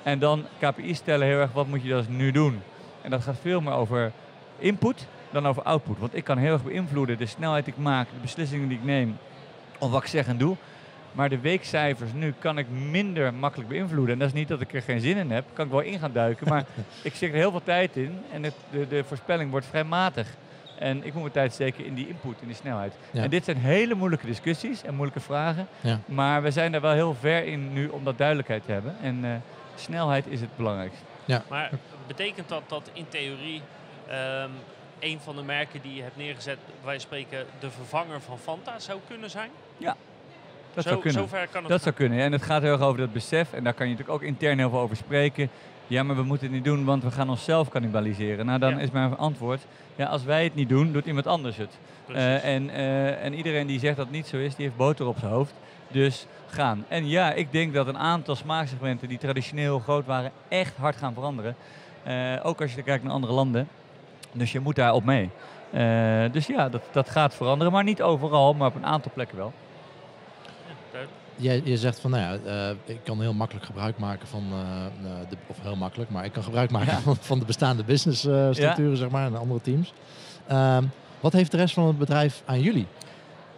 En 0.04 0.20
dan 0.20 0.46
KPI 0.60 0.94
stellen 0.96 1.28
heel 1.28 1.40
erg, 1.40 1.52
wat 1.52 1.68
moet 1.68 1.84
je 1.84 1.90
dus 1.90 2.08
nu 2.08 2.32
doen? 2.32 2.62
En 3.02 3.10
dat 3.10 3.22
gaat 3.24 3.36
veel 3.42 3.62
meer 3.62 3.74
over 3.74 4.12
input 4.58 5.08
dan 5.34 5.48
over 5.48 5.64
output. 5.64 6.00
Want 6.00 6.16
ik 6.16 6.24
kan 6.24 6.38
heel 6.38 6.54
erg 6.54 6.64
beïnvloeden 6.64 7.18
de 7.18 7.26
snelheid 7.26 7.66
die 7.66 7.74
ik 7.74 7.80
maak, 7.80 8.08
de 8.10 8.22
beslissingen 8.22 8.68
die 8.68 8.78
ik 8.78 8.84
neem, 8.84 9.18
of 9.80 9.92
wat 9.92 10.02
ik 10.02 10.10
zeg 10.10 10.28
en 10.28 10.38
doe. 10.38 10.56
Maar 11.12 11.30
de 11.30 11.40
weekcijfers 11.40 12.14
nu 12.14 12.34
kan 12.40 12.58
ik 12.58 12.70
minder 12.70 13.34
makkelijk 13.34 13.70
beïnvloeden. 13.70 14.14
En 14.14 14.20
dat 14.20 14.28
is 14.28 14.34
niet 14.34 14.48
dat 14.48 14.62
ik 14.62 14.74
er 14.74 14.82
geen 14.82 15.02
zin 15.02 15.18
in 15.18 15.32
heb, 15.32 15.46
kan 15.54 15.66
ik 15.66 15.72
wel 15.72 15.80
in 15.80 16.00
gaan 16.00 16.12
duiken. 16.12 16.48
Maar 16.48 16.66
ik 17.04 17.16
zit 17.16 17.30
er 17.30 17.36
heel 17.36 17.52
veel 17.52 17.64
tijd 17.64 17.96
in 17.96 18.20
en 18.32 18.44
het, 18.44 18.54
de, 18.72 18.88
de 18.88 19.04
voorspelling 19.04 19.52
wordt 19.52 19.66
vrij 19.66 19.84
matig. 19.84 20.28
En 20.80 20.98
ik 20.98 21.14
moet 21.14 21.22
mijn 21.22 21.32
tijd 21.32 21.54
steken 21.54 21.86
in 21.86 21.94
die 21.94 22.08
input, 22.08 22.42
in 22.42 22.48
die 22.48 22.56
snelheid. 22.56 22.94
Ja. 23.12 23.24
En 23.24 23.30
dit 23.30 23.44
zijn 23.46 23.58
hele 23.58 23.96
moeilijke 23.96 24.26
discussies 24.26 24.84
en 24.84 24.94
moeilijke 24.96 25.20
vragen. 25.20 25.68
Ja. 25.82 26.00
Maar 26.06 26.42
we 26.42 26.52
zijn 26.52 26.74
er 26.74 26.82
wel 26.82 26.92
heel 26.92 27.16
ver 27.20 27.46
in 27.46 27.74
nu 27.74 27.88
om 27.88 28.04
dat 28.04 28.18
duidelijkheid 28.18 28.66
te 28.66 28.72
hebben. 28.72 28.96
En 29.02 29.26
eh, 29.26 29.32
snelheid 29.76 30.28
is 30.28 30.42
het 30.42 30.56
belangrijkste. 30.56 31.04
Maar 31.50 31.72
betekent 32.08 32.50
dat 32.50 32.64
dat 32.68 32.90
in 32.94 33.06
theorie 33.10 33.62
ehm, 34.08 34.50
een 35.04 35.20
van 35.20 35.36
de 35.36 35.44
merken 35.44 35.82
die 35.82 35.96
je 35.96 36.02
hebt 36.02 36.18
neergezet, 36.18 36.58
wij 36.84 37.00
spreken 37.00 37.46
de 37.60 37.72
vervanger 37.72 38.22
van 38.22 38.38
Fanta 38.38 38.80
zou 38.80 39.00
kunnen 39.08 39.30
zijn? 39.30 39.50
Dat 40.74 40.84
Zo, 40.84 40.90
zou 40.90 41.02
kunnen. 41.02 41.22
Zover 41.22 41.48
kan 41.52 41.62
het 41.62 41.72
Dat 41.72 41.82
zou 41.82 41.96
kunnen. 41.96 42.20
En 42.20 42.32
het 42.32 42.42
gaat 42.42 42.62
heel 42.62 42.72
erg 42.72 42.82
over 42.82 43.00
dat 43.00 43.14
besef. 43.14 43.54
En 43.54 43.64
daar 43.64 43.74
kan 43.74 43.88
je 43.88 43.92
natuurlijk 43.92 44.22
ook 44.22 44.28
intern 44.28 44.58
heel 44.58 44.70
veel 44.70 44.80
over 44.80 44.96
spreken. 44.96 45.50
Ja, 45.88 46.04
maar 46.04 46.16
we 46.16 46.24
moeten 46.24 46.48
het 46.48 46.56
niet 46.56 46.64
doen, 46.64 46.86
want 46.86 47.04
we 47.04 47.12
gaan 47.12 47.30
onszelf 47.30 47.70
cannibaliseren. 47.70 48.46
Nou, 48.46 48.60
dan 48.60 48.70
Ja. 48.76 48.80
is 48.80 48.92
mijn 48.92 49.18
antwoord. 49.18 49.66
Ja, 49.96 50.06
als 50.06 50.24
wij 50.24 50.44
het 50.44 50.56
niet 50.56 50.70
doen, 50.70 50.92
doet 50.92 51.06
iemand 51.06 51.28
anders 51.28 51.58
het. 51.58 51.78
Eh, 52.08 52.46
en, 52.56 52.70
eh, 52.70 53.24
en 53.26 53.34
iedereen 53.34 53.68
die 53.68 53.80
zegt 53.80 53.96
dat 53.98 54.06
het 54.06 54.16
niet 54.16 54.28
zo 54.28 54.38
is, 54.38 54.56
die 54.56 54.66
heeft 54.66 54.78
boter 54.78 55.06
op 55.08 55.18
zijn 55.20 55.32
hoofd. 55.32 55.54
Dus 55.88 56.26
gaan. 56.48 56.86
En 56.88 57.08
ja, 57.08 57.32
ik 57.34 57.52
denk 57.52 57.74
dat 57.74 57.88
een 57.88 57.98
aantal 57.98 58.36
smaaksegmenten 58.36 59.08
die 59.08 59.18
traditioneel 59.18 59.80
groot 59.80 60.06
waren, 60.06 60.32
echt 60.48 60.78
hard 60.78 60.96
gaan 60.96 61.14
veranderen. 61.14 61.56
Eh, 62.04 62.34
ook 62.44 62.62
als 62.62 62.74
je 62.76 62.84
kijkt 62.84 63.04
naar 63.04 63.14
andere 63.14 63.34
landen. 63.34 63.68
Dus 64.34 64.52
je 64.52 64.60
moet 64.60 64.76
daar 64.76 64.94
op 64.94 65.04
mee. 65.04 65.30
Eh, 65.72 66.32
dus 66.32 66.48
ja, 66.48 66.70
dat, 66.70 66.82
dat 66.92 67.10
gaat 67.10 67.36
veranderen. 67.36 67.74
Maar 67.74 67.84
niet 67.84 68.02
overal, 68.02 68.54
maar 68.54 68.68
op 68.68 68.76
een 68.76 68.86
aantal 68.86 69.12
plekken 69.14 69.38
wel. 69.38 69.54
Jij, 71.36 71.62
je 71.64 71.78
zegt 71.78 72.00
van, 72.00 72.12
nou 72.12 72.24
ja, 72.24 72.52
eh, 72.70 72.76
ik 72.86 73.00
kan 73.04 73.22
heel 73.22 73.34
makkelijk 73.34 73.66
gebruik 73.66 73.98
maken 73.98 74.28
van, 74.28 74.44
eh, 74.52 75.30
de, 75.30 75.38
of 75.48 75.58
heel 75.62 75.76
makkelijk, 75.76 76.10
maar 76.10 76.26
ik 76.26 76.32
kan 76.32 76.44
gebruik 76.44 76.72
maken 76.72 76.92
Ja. 76.92 77.00
van, 77.00 77.16
van 77.16 77.40
de 77.40 77.46
bestaande 77.46 77.84
businessstructuren, 77.84 78.98
zeg 78.98 79.10
maar, 79.10 79.26
en 79.26 79.38
andere 79.38 79.62
teams. 79.62 79.94
Ehm, 80.48 80.84
wat 81.20 81.34
heeft 81.34 81.52
de 81.52 81.58
rest 81.58 81.74
van 81.74 81.88
het 81.88 81.98
bedrijf 81.98 82.42
aan 82.46 82.62
jullie? 82.62 82.88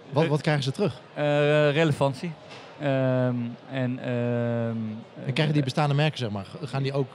Wat, 0.09 0.27
wat 0.27 0.41
krijgen 0.41 0.63
ze 0.63 0.71
terug? 0.71 1.01
Relevantie. 1.73 2.31
Ehm, 2.79 3.35
en, 3.71 3.99
ehm, 3.99 4.77
En 5.25 5.33
krijgen 5.33 5.53
die 5.53 5.63
bestaande 5.63 5.95
merken, 5.95 6.17
zeg 6.17 6.29
maar, 6.29 6.45
gaan 6.61 6.83
die 6.83 6.93
ook 6.93 7.07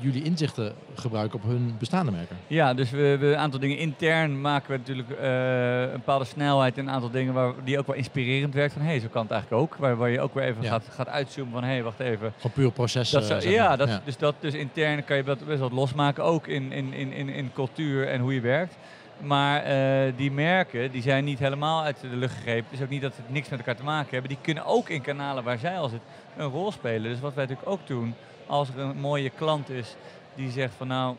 jullie 0.00 0.22
inzichten 0.22 0.74
gebruiken 0.94 1.38
op 1.42 1.48
hun 1.48 1.74
bestaande 1.78 2.10
merken? 2.10 2.36
Ja, 2.46 2.74
dus 2.74 2.90
we, 2.90 3.16
we 3.20 3.26
een 3.26 3.36
aantal 3.36 3.60
dingen 3.60 3.78
intern 3.78 4.40
maken 4.40 4.70
we 4.70 4.76
natuurlijk 4.76 5.10
eh, 5.10 5.80
een 5.80 5.90
bepaalde 5.92 6.24
snelheid 6.24 6.78
en 6.78 6.86
een 6.86 6.90
aantal 6.94 7.10
dingen 7.10 7.32
waar, 7.34 7.52
die 7.64 7.78
ook 7.78 7.86
wel 7.86 7.96
inspirerend 7.96 8.54
werkt. 8.54 8.72
Van 8.72 8.82
hé, 8.82 8.88
hey, 8.88 9.00
zo 9.00 9.08
kan 9.08 9.22
het 9.22 9.30
eigenlijk 9.30 9.62
ook. 9.62 9.76
Waar, 9.76 9.96
waar 9.96 10.10
je 10.10 10.20
ook 10.20 10.34
weer 10.34 10.44
even 10.44 10.62
Ja. 10.62 10.68
gaat, 10.70 10.88
gaat 10.90 11.08
uitzoomen 11.08 11.52
van 11.52 11.62
hé, 11.62 11.70
hey, 11.70 11.82
wacht 11.82 12.00
even. 12.00 12.32
Gewoon 12.36 12.52
puur 12.52 12.70
proces. 12.70 13.10
Dat 13.10 13.42
ja, 13.42 13.76
Dus, 14.04 14.16
dat, 14.16 14.34
dus 14.40 14.54
intern 14.54 15.04
kan 15.04 15.16
je 15.16 15.22
dat 15.22 15.46
best 15.46 15.60
wat 15.60 15.72
losmaken, 15.72 16.24
ook 16.24 16.46
in, 16.46 16.72
in, 16.72 16.92
in, 16.92 17.12
in, 17.12 17.28
in 17.28 17.52
cultuur 17.52 18.08
en 18.08 18.20
hoe 18.20 18.34
je 18.34 18.40
werkt. 18.40 18.76
Maar 19.22 19.62
eh, 19.62 20.12
die 20.16 20.30
merken 20.32 20.90
die 20.90 21.02
zijn 21.02 21.24
niet 21.24 21.38
helemaal 21.38 21.82
uit 21.82 22.00
de 22.00 22.16
lucht 22.16 22.34
gegrepen. 22.34 22.64
Het 22.70 22.78
is 22.78 22.84
ook 22.84 22.90
niet 22.90 23.02
dat 23.02 23.16
het 23.16 23.30
niks 23.30 23.48
met 23.48 23.58
elkaar 23.58 23.76
te 23.76 23.82
maken 23.84 24.10
hebben. 24.10 24.28
Die 24.28 24.38
kunnen 24.42 24.64
ook 24.66 24.88
in 24.88 25.02
kanalen 25.02 25.44
waar 25.44 25.58
zij 25.58 25.78
al 25.78 25.88
zitten 25.88 26.08
een 26.36 26.48
rol 26.48 26.72
spelen. 26.72 27.10
Dus 27.10 27.20
wat 27.20 27.34
wij 27.34 27.44
natuurlijk 27.44 27.70
ook 27.70 27.86
doen, 27.86 28.14
als 28.50 28.68
er 28.68 28.78
een 28.78 29.00
mooie 29.00 29.30
klant 29.30 29.68
is 29.68 29.94
die 30.34 30.50
zegt 30.50 30.74
van 30.74 30.86
nou, 30.86 31.16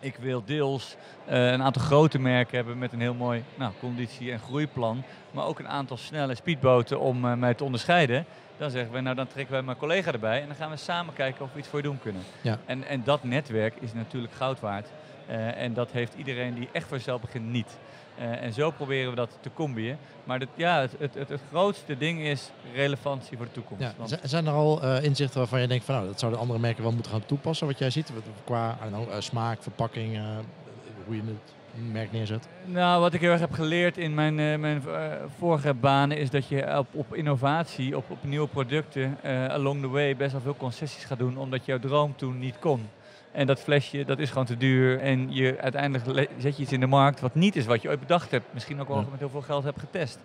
ik 0.00 0.16
wil 0.16 0.42
deels 0.44 0.96
eh, 1.24 1.50
een 1.50 1.62
aantal 1.62 1.82
grote 1.82 2.18
merken 2.18 2.56
hebben 2.56 2.78
met 2.78 2.92
een 2.92 3.00
heel 3.00 3.14
mooi 3.14 3.44
nou, 3.54 3.72
conditie- 3.80 4.32
en 4.32 4.38
groeiplan. 4.38 5.02
Maar 5.30 5.44
ook 5.44 5.58
een 5.58 5.68
aantal 5.68 5.96
snelle 5.96 6.34
speedboten 6.34 7.00
om 7.00 7.24
eh, 7.24 7.34
mij 7.34 7.54
te 7.54 7.64
onderscheiden. 7.64 8.24
Dan 8.56 8.70
zeggen 8.70 8.92
we, 8.92 9.00
nou 9.00 9.16
dan 9.16 9.26
trekken 9.26 9.52
wij 9.52 9.62
mijn 9.62 9.76
collega 9.76 10.12
erbij 10.12 10.40
en 10.40 10.46
dan 10.46 10.56
gaan 10.56 10.70
we 10.70 10.76
samen 10.76 11.14
kijken 11.14 11.44
of 11.44 11.52
we 11.52 11.58
iets 11.58 11.68
voor 11.68 11.78
je 11.78 11.84
doen 11.84 11.98
kunnen. 11.98 12.22
Ja. 12.40 12.58
En, 12.66 12.84
en 12.84 13.02
dat 13.04 13.24
netwerk 13.24 13.74
is 13.80 13.92
natuurlijk 13.92 14.32
goud 14.32 14.60
waard. 14.60 14.88
Eh, 15.26 15.62
en 15.62 15.74
dat 15.74 15.90
heeft 15.90 16.14
iedereen 16.14 16.54
die 16.54 16.68
echt 16.72 16.86
voor 16.86 16.96
zichzelf 16.96 17.20
begint 17.20 17.50
niet. 17.50 17.78
Eh, 18.18 18.42
en 18.42 18.52
zo 18.52 18.70
proberen 18.70 19.10
we 19.10 19.16
dat 19.16 19.38
te 19.40 19.50
combineren. 19.54 19.98
Maar 20.24 20.38
dat, 20.38 20.48
ja, 20.54 20.80
het, 20.80 20.94
het, 20.98 21.14
het, 21.14 21.28
het 21.28 21.40
grootste 21.50 21.96
ding 21.96 22.20
is 22.20 22.50
relevantie 22.74 23.36
voor 23.36 23.46
de 23.46 23.52
toekomst. 23.52 23.82
Ja, 23.82 23.92
Want- 23.96 24.10
z- 24.10 24.30
zijn 24.30 24.46
er 24.46 24.52
al 24.52 24.82
eh, 24.82 25.04
inzichten 25.04 25.38
waarvan 25.38 25.60
je 25.60 25.66
denkt 25.66 25.84
van 25.84 25.94
nou, 25.94 26.06
dat 26.06 26.18
zouden 26.18 26.40
andere 26.40 26.58
merken 26.60 26.82
wel 26.82 26.92
moeten 26.92 27.10
gaan 27.12 27.26
toepassen, 27.26 27.66
wat 27.66 27.78
jij 27.78 27.90
ziet? 27.90 28.10
Qua 28.44 28.78
know, 28.88 29.10
eh, 29.10 29.20
smaak, 29.20 29.62
verpakking, 29.62 30.18
hoe 31.06 31.16
je 31.16 31.22
het 31.26 31.92
merk 31.92 32.12
neerzet. 32.12 32.48
Nou, 32.64 33.00
wat 33.00 33.14
ik 33.14 33.20
heel 33.20 33.30
erg 33.30 33.40
heb 33.40 33.52
geleerd 33.52 33.98
in 33.98 34.14
mijn, 34.14 34.34
mijn 34.60 34.82
vorige 35.38 35.74
banen 35.74 36.18
is 36.18 36.30
dat 36.30 36.48
je 36.48 36.78
op, 36.78 36.86
op 36.92 37.14
innovatie, 37.14 37.96
op, 37.96 38.10
op 38.10 38.18
nieuwe 38.24 38.48
producten, 38.48 39.18
along 39.48 39.80
the 39.80 39.88
way 39.88 40.16
best 40.16 40.32
wel 40.32 40.40
veel 40.40 40.56
concessies 40.56 41.04
gaat 41.04 41.18
doen, 41.18 41.36
omdat 41.38 41.64
jouw 41.64 41.78
droom 41.78 42.16
toen 42.16 42.38
niet 42.38 42.58
kon. 42.58 42.88
En 43.34 43.46
dat 43.46 43.60
flesje, 43.60 44.04
dat 44.04 44.18
is 44.18 44.28
gewoon 44.28 44.44
te 44.44 44.56
duur. 44.56 45.00
En 45.00 45.32
je, 45.32 45.56
uiteindelijk 45.60 46.28
zet 46.38 46.56
je 46.56 46.62
iets 46.62 46.72
in 46.72 46.80
de 46.80 46.86
markt 46.86 47.20
wat 47.20 47.34
niet 47.34 47.56
is 47.56 47.66
wat 47.66 47.82
je 47.82 47.88
ooit 47.88 48.00
bedacht 48.00 48.30
hebt. 48.30 48.44
Misschien 48.50 48.80
ook 48.80 48.88
wel 48.88 48.96
Ja. 48.96 49.06
met 49.10 49.18
heel 49.18 49.28
veel 49.28 49.40
geld 49.42 49.64
hebt 49.64 49.78
getest. 49.80 50.18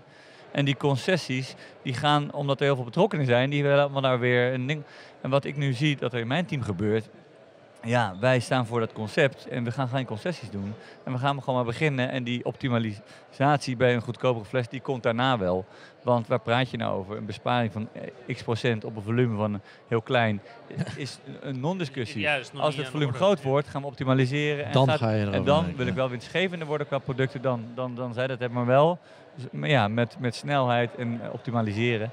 En 0.51 0.65
die 0.65 0.77
concessies, 0.77 1.55
die 1.81 1.93
gaan, 1.93 2.33
omdat 2.33 2.59
er 2.59 2.65
heel 2.65 2.75
veel 2.75 2.83
betrokkenen 2.83 3.25
zijn, 3.25 3.49
die 3.49 3.63
willen 3.63 3.79
allemaal 3.81 4.01
daar 4.01 4.19
weer 4.19 4.53
een 4.53 4.67
ding. 4.67 4.83
En 5.21 5.29
wat 5.29 5.45
ik 5.45 5.57
nu 5.57 5.73
zie 5.73 5.95
dat 5.97 6.13
er 6.13 6.19
in 6.19 6.27
mijn 6.27 6.45
team 6.45 6.61
gebeurt, 6.61 7.09
ja, 7.83 8.15
wij 8.19 8.39
staan 8.39 8.65
voor 8.65 8.79
dat 8.79 8.93
concept 8.93 9.47
en 9.47 9.63
we 9.63 9.71
gaan 9.71 9.87
geen 9.87 10.05
concessies 10.05 10.49
doen. 10.49 10.73
En 11.03 11.11
we 11.11 11.17
gaan 11.17 11.39
gewoon 11.39 11.55
maar 11.55 11.65
beginnen. 11.65 12.09
En 12.11 12.23
die 12.23 12.45
optimalisatie 12.45 13.75
bij 13.75 13.93
een 13.95 14.01
goedkopere 14.01 14.45
fles, 14.45 14.67
die 14.67 14.81
komt 14.81 15.03
daarna 15.03 15.37
wel. 15.37 15.65
Want 16.03 16.27
waar 16.27 16.39
praat 16.39 16.69
je 16.69 16.77
nou 16.77 16.97
over? 16.99 17.17
Een 17.17 17.25
besparing 17.25 17.71
van 17.71 17.87
eh, 18.25 18.35
x 18.35 18.43
procent 18.43 18.83
op 18.85 18.95
een 18.95 19.01
volume 19.01 19.35
van 19.37 19.61
heel 19.87 20.01
klein 20.01 20.41
is 20.95 21.19
een 21.41 21.59
non-discussie. 21.59 22.29
Als 22.57 22.75
het 22.75 22.87
volume 22.87 23.13
groot 23.13 23.41
wordt, 23.41 23.67
gaan 23.67 23.81
we 23.81 23.87
optimaliseren. 23.87 24.65
En, 24.65 24.71
Dan 24.71 24.87
gaat- 24.89 24.99
ga 24.99 25.11
je 25.11 25.29
en 25.29 25.43
dan 25.43 25.75
wil 25.75 25.87
ik 25.87 25.93
wel 25.93 26.09
winstgevender 26.09 26.67
worden 26.67 26.87
qua 26.87 26.97
producten. 26.97 27.41
Dan, 27.41 27.65
dan, 27.75 27.95
dan 27.95 28.13
zij 28.13 28.27
dat 28.27 28.39
hebben, 28.39 28.57
maar 28.57 28.67
wel 28.67 28.99
dus, 29.35 29.45
maar 29.51 29.69
ja, 29.69 29.87
met, 29.87 30.15
met 30.19 30.35
snelheid 30.35 30.95
en 30.95 31.19
eh, 31.23 31.33
optimaliseren. 31.33 32.11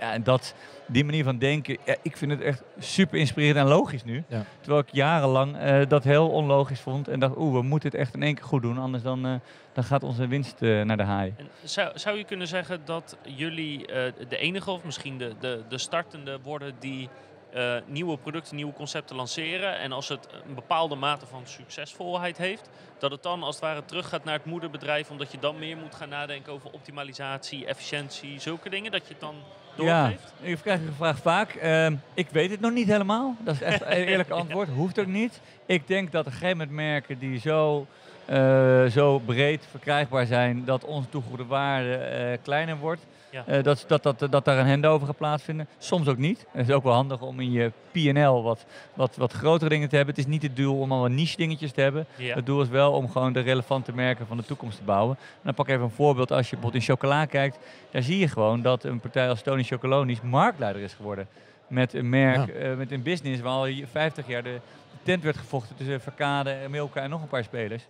Ja, 0.00 0.12
en 0.12 0.22
dat, 0.22 0.54
die 0.86 1.04
manier 1.04 1.24
van 1.24 1.38
denken, 1.38 1.76
ja, 1.84 1.96
ik 2.02 2.16
vind 2.16 2.30
het 2.30 2.40
echt 2.40 2.62
super 2.78 3.18
inspirerend 3.18 3.58
en 3.58 3.66
logisch 3.66 4.04
nu. 4.04 4.24
Ja. 4.28 4.44
Terwijl 4.60 4.82
ik 4.82 4.92
jarenlang 4.92 5.56
eh, 5.56 5.80
dat 5.88 6.04
heel 6.04 6.28
onlogisch 6.28 6.80
vond 6.80 7.08
en 7.08 7.20
dacht, 7.20 7.36
oeh, 7.36 7.54
we 7.54 7.62
moeten 7.62 7.90
het 7.90 7.98
echt 7.98 8.14
in 8.14 8.22
één 8.22 8.34
keer 8.34 8.44
goed 8.44 8.62
doen, 8.62 8.78
anders 8.78 9.02
dan, 9.02 9.26
eh, 9.26 9.32
dan 9.72 9.84
gaat 9.84 10.02
onze 10.02 10.26
winst 10.26 10.62
eh, 10.62 10.82
naar 10.82 10.96
de 10.96 11.02
haai. 11.02 11.34
En 11.36 11.48
zou, 11.62 11.98
zou 11.98 12.18
je 12.18 12.24
kunnen 12.24 12.46
zeggen 12.46 12.80
dat 12.84 13.16
jullie 13.22 13.86
eh, 13.86 14.12
de 14.28 14.36
enige 14.36 14.70
of 14.70 14.84
misschien 14.84 15.18
de, 15.18 15.34
de, 15.40 15.62
de 15.68 15.78
startende 15.78 16.38
worden 16.42 16.74
die 16.78 17.08
eh, 17.52 17.76
nieuwe 17.86 18.16
producten, 18.16 18.56
nieuwe 18.56 18.72
concepten 18.72 19.16
lanceren 19.16 19.78
en 19.78 19.92
als 19.92 20.08
het 20.08 20.28
een 20.48 20.54
bepaalde 20.54 20.94
mate 20.94 21.26
van 21.26 21.42
succesvolheid 21.44 22.38
heeft, 22.38 22.68
dat 22.98 23.10
het 23.10 23.22
dan 23.22 23.42
als 23.42 23.54
het 23.54 23.64
ware 23.64 23.84
terug 23.84 24.08
gaat 24.08 24.24
naar 24.24 24.34
het 24.34 24.44
moederbedrijf 24.44 25.10
omdat 25.10 25.32
je 25.32 25.38
dan 25.38 25.58
meer 25.58 25.76
moet 25.76 25.94
gaan 25.94 26.08
nadenken 26.08 26.52
over 26.52 26.70
optimalisatie, 26.70 27.66
efficiëntie, 27.66 28.40
zulke 28.40 28.70
dingen, 28.70 28.92
dat 28.92 29.06
je 29.06 29.12
het 29.12 29.20
dan 29.20 29.34
doorgeeft? 29.80 30.34
Ja, 30.42 30.48
ik 30.48 30.58
krijg 30.62 30.80
de 30.80 30.92
vraag 30.96 31.18
vaak. 31.18 31.50
Ehm, 31.50 31.94
ik 32.14 32.26
weet 32.30 32.50
het 32.50 32.60
nog 32.60 32.72
niet 32.72 32.86
helemaal. 32.86 33.36
Dat 33.44 33.54
is 33.54 33.62
echt 33.62 33.80
een 33.80 33.88
eerlijk 33.88 34.30
antwoord. 34.40 34.68
Hoeft 34.68 34.98
ook 35.00 35.06
niet. 35.06 35.40
Ik 35.66 35.86
denk 35.86 36.12
dat 36.12 36.26
er 36.26 36.32
geen 36.32 36.66
merken 36.70 37.18
die 37.18 37.38
zo, 37.38 37.86
eh, 38.24 38.84
zo 38.86 39.18
breed 39.18 39.66
verkrijgbaar 39.70 40.26
zijn 40.26 40.64
dat 40.64 40.84
onze 40.84 41.08
toegevoegde 41.08 41.46
waarde 41.46 41.94
eh, 41.94 42.38
kleiner 42.42 42.76
wordt. 42.76 43.06
Ja. 43.30 43.46
Eh, 43.46 43.62
dat, 43.62 43.84
dat, 43.86 44.02
dat, 44.02 44.26
dat 44.30 44.44
daar 44.44 44.58
een 44.58 44.68
handover 44.68 45.06
gaat 45.06 45.16
plaatsvinden. 45.16 45.68
Soms 45.78 46.08
ook 46.08 46.18
niet. 46.18 46.46
Het 46.50 46.68
is 46.68 46.74
ook 46.74 46.82
wel 46.82 46.92
handig 46.92 47.20
om 47.20 47.40
in 47.40 47.52
je 47.52 47.72
P&L 47.90 48.42
wat, 48.42 48.64
wat, 48.94 49.16
wat 49.16 49.32
grotere 49.32 49.70
dingen 49.70 49.88
te 49.88 49.96
hebben. 49.96 50.14
Het 50.14 50.24
is 50.24 50.30
niet 50.30 50.42
het 50.42 50.56
doel 50.56 50.80
om 50.80 50.92
al 50.92 51.00
wat 51.00 51.10
niche 51.10 51.36
dingetjes 51.36 51.72
te 51.72 51.80
hebben. 51.80 52.06
Ja. 52.16 52.34
Het 52.34 52.46
doel 52.46 52.62
is 52.62 52.68
wel 52.68 52.92
om 52.92 53.10
gewoon 53.10 53.32
de 53.32 53.40
relevante 53.40 53.92
merken 53.92 54.26
van 54.26 54.36
de 54.36 54.44
toekomst 54.44 54.76
te 54.76 54.84
bouwen. 54.84 55.16
En 55.16 55.40
dan 55.42 55.54
pak 55.54 55.66
ik 55.66 55.72
even 55.72 55.84
een 55.84 55.90
voorbeeld. 55.90 56.32
Als 56.32 56.50
je 56.50 56.56
bijvoorbeeld 56.56 56.82
in 56.82 56.94
chocola 56.94 57.24
kijkt, 57.24 57.58
daar 57.90 58.02
zie 58.02 58.18
je 58.18 58.28
gewoon 58.28 58.62
dat 58.62 58.84
een 58.84 59.00
partij 59.00 59.28
als 59.28 59.42
Tony 59.42 59.62
Chocolonies 59.62 60.20
marktleider 60.20 60.82
is 60.82 60.92
geworden. 60.92 61.28
Met 61.66 61.94
een 61.94 62.08
merk, 62.08 62.48
eh, 62.48 62.74
met 62.74 62.92
een 62.92 63.02
business 63.02 63.40
waar 63.40 63.52
al 63.52 63.64
hier 63.64 63.86
50 63.86 64.26
jaar 64.26 64.42
de 64.42 64.60
tent 65.02 65.22
werd 65.22 65.36
gevochten 65.36 65.76
tussen 65.76 66.00
Verkade, 66.00 66.56
Milka 66.68 67.00
en 67.00 67.10
nog 67.10 67.22
een 67.22 67.28
paar 67.28 67.44
spelers. 67.44 67.82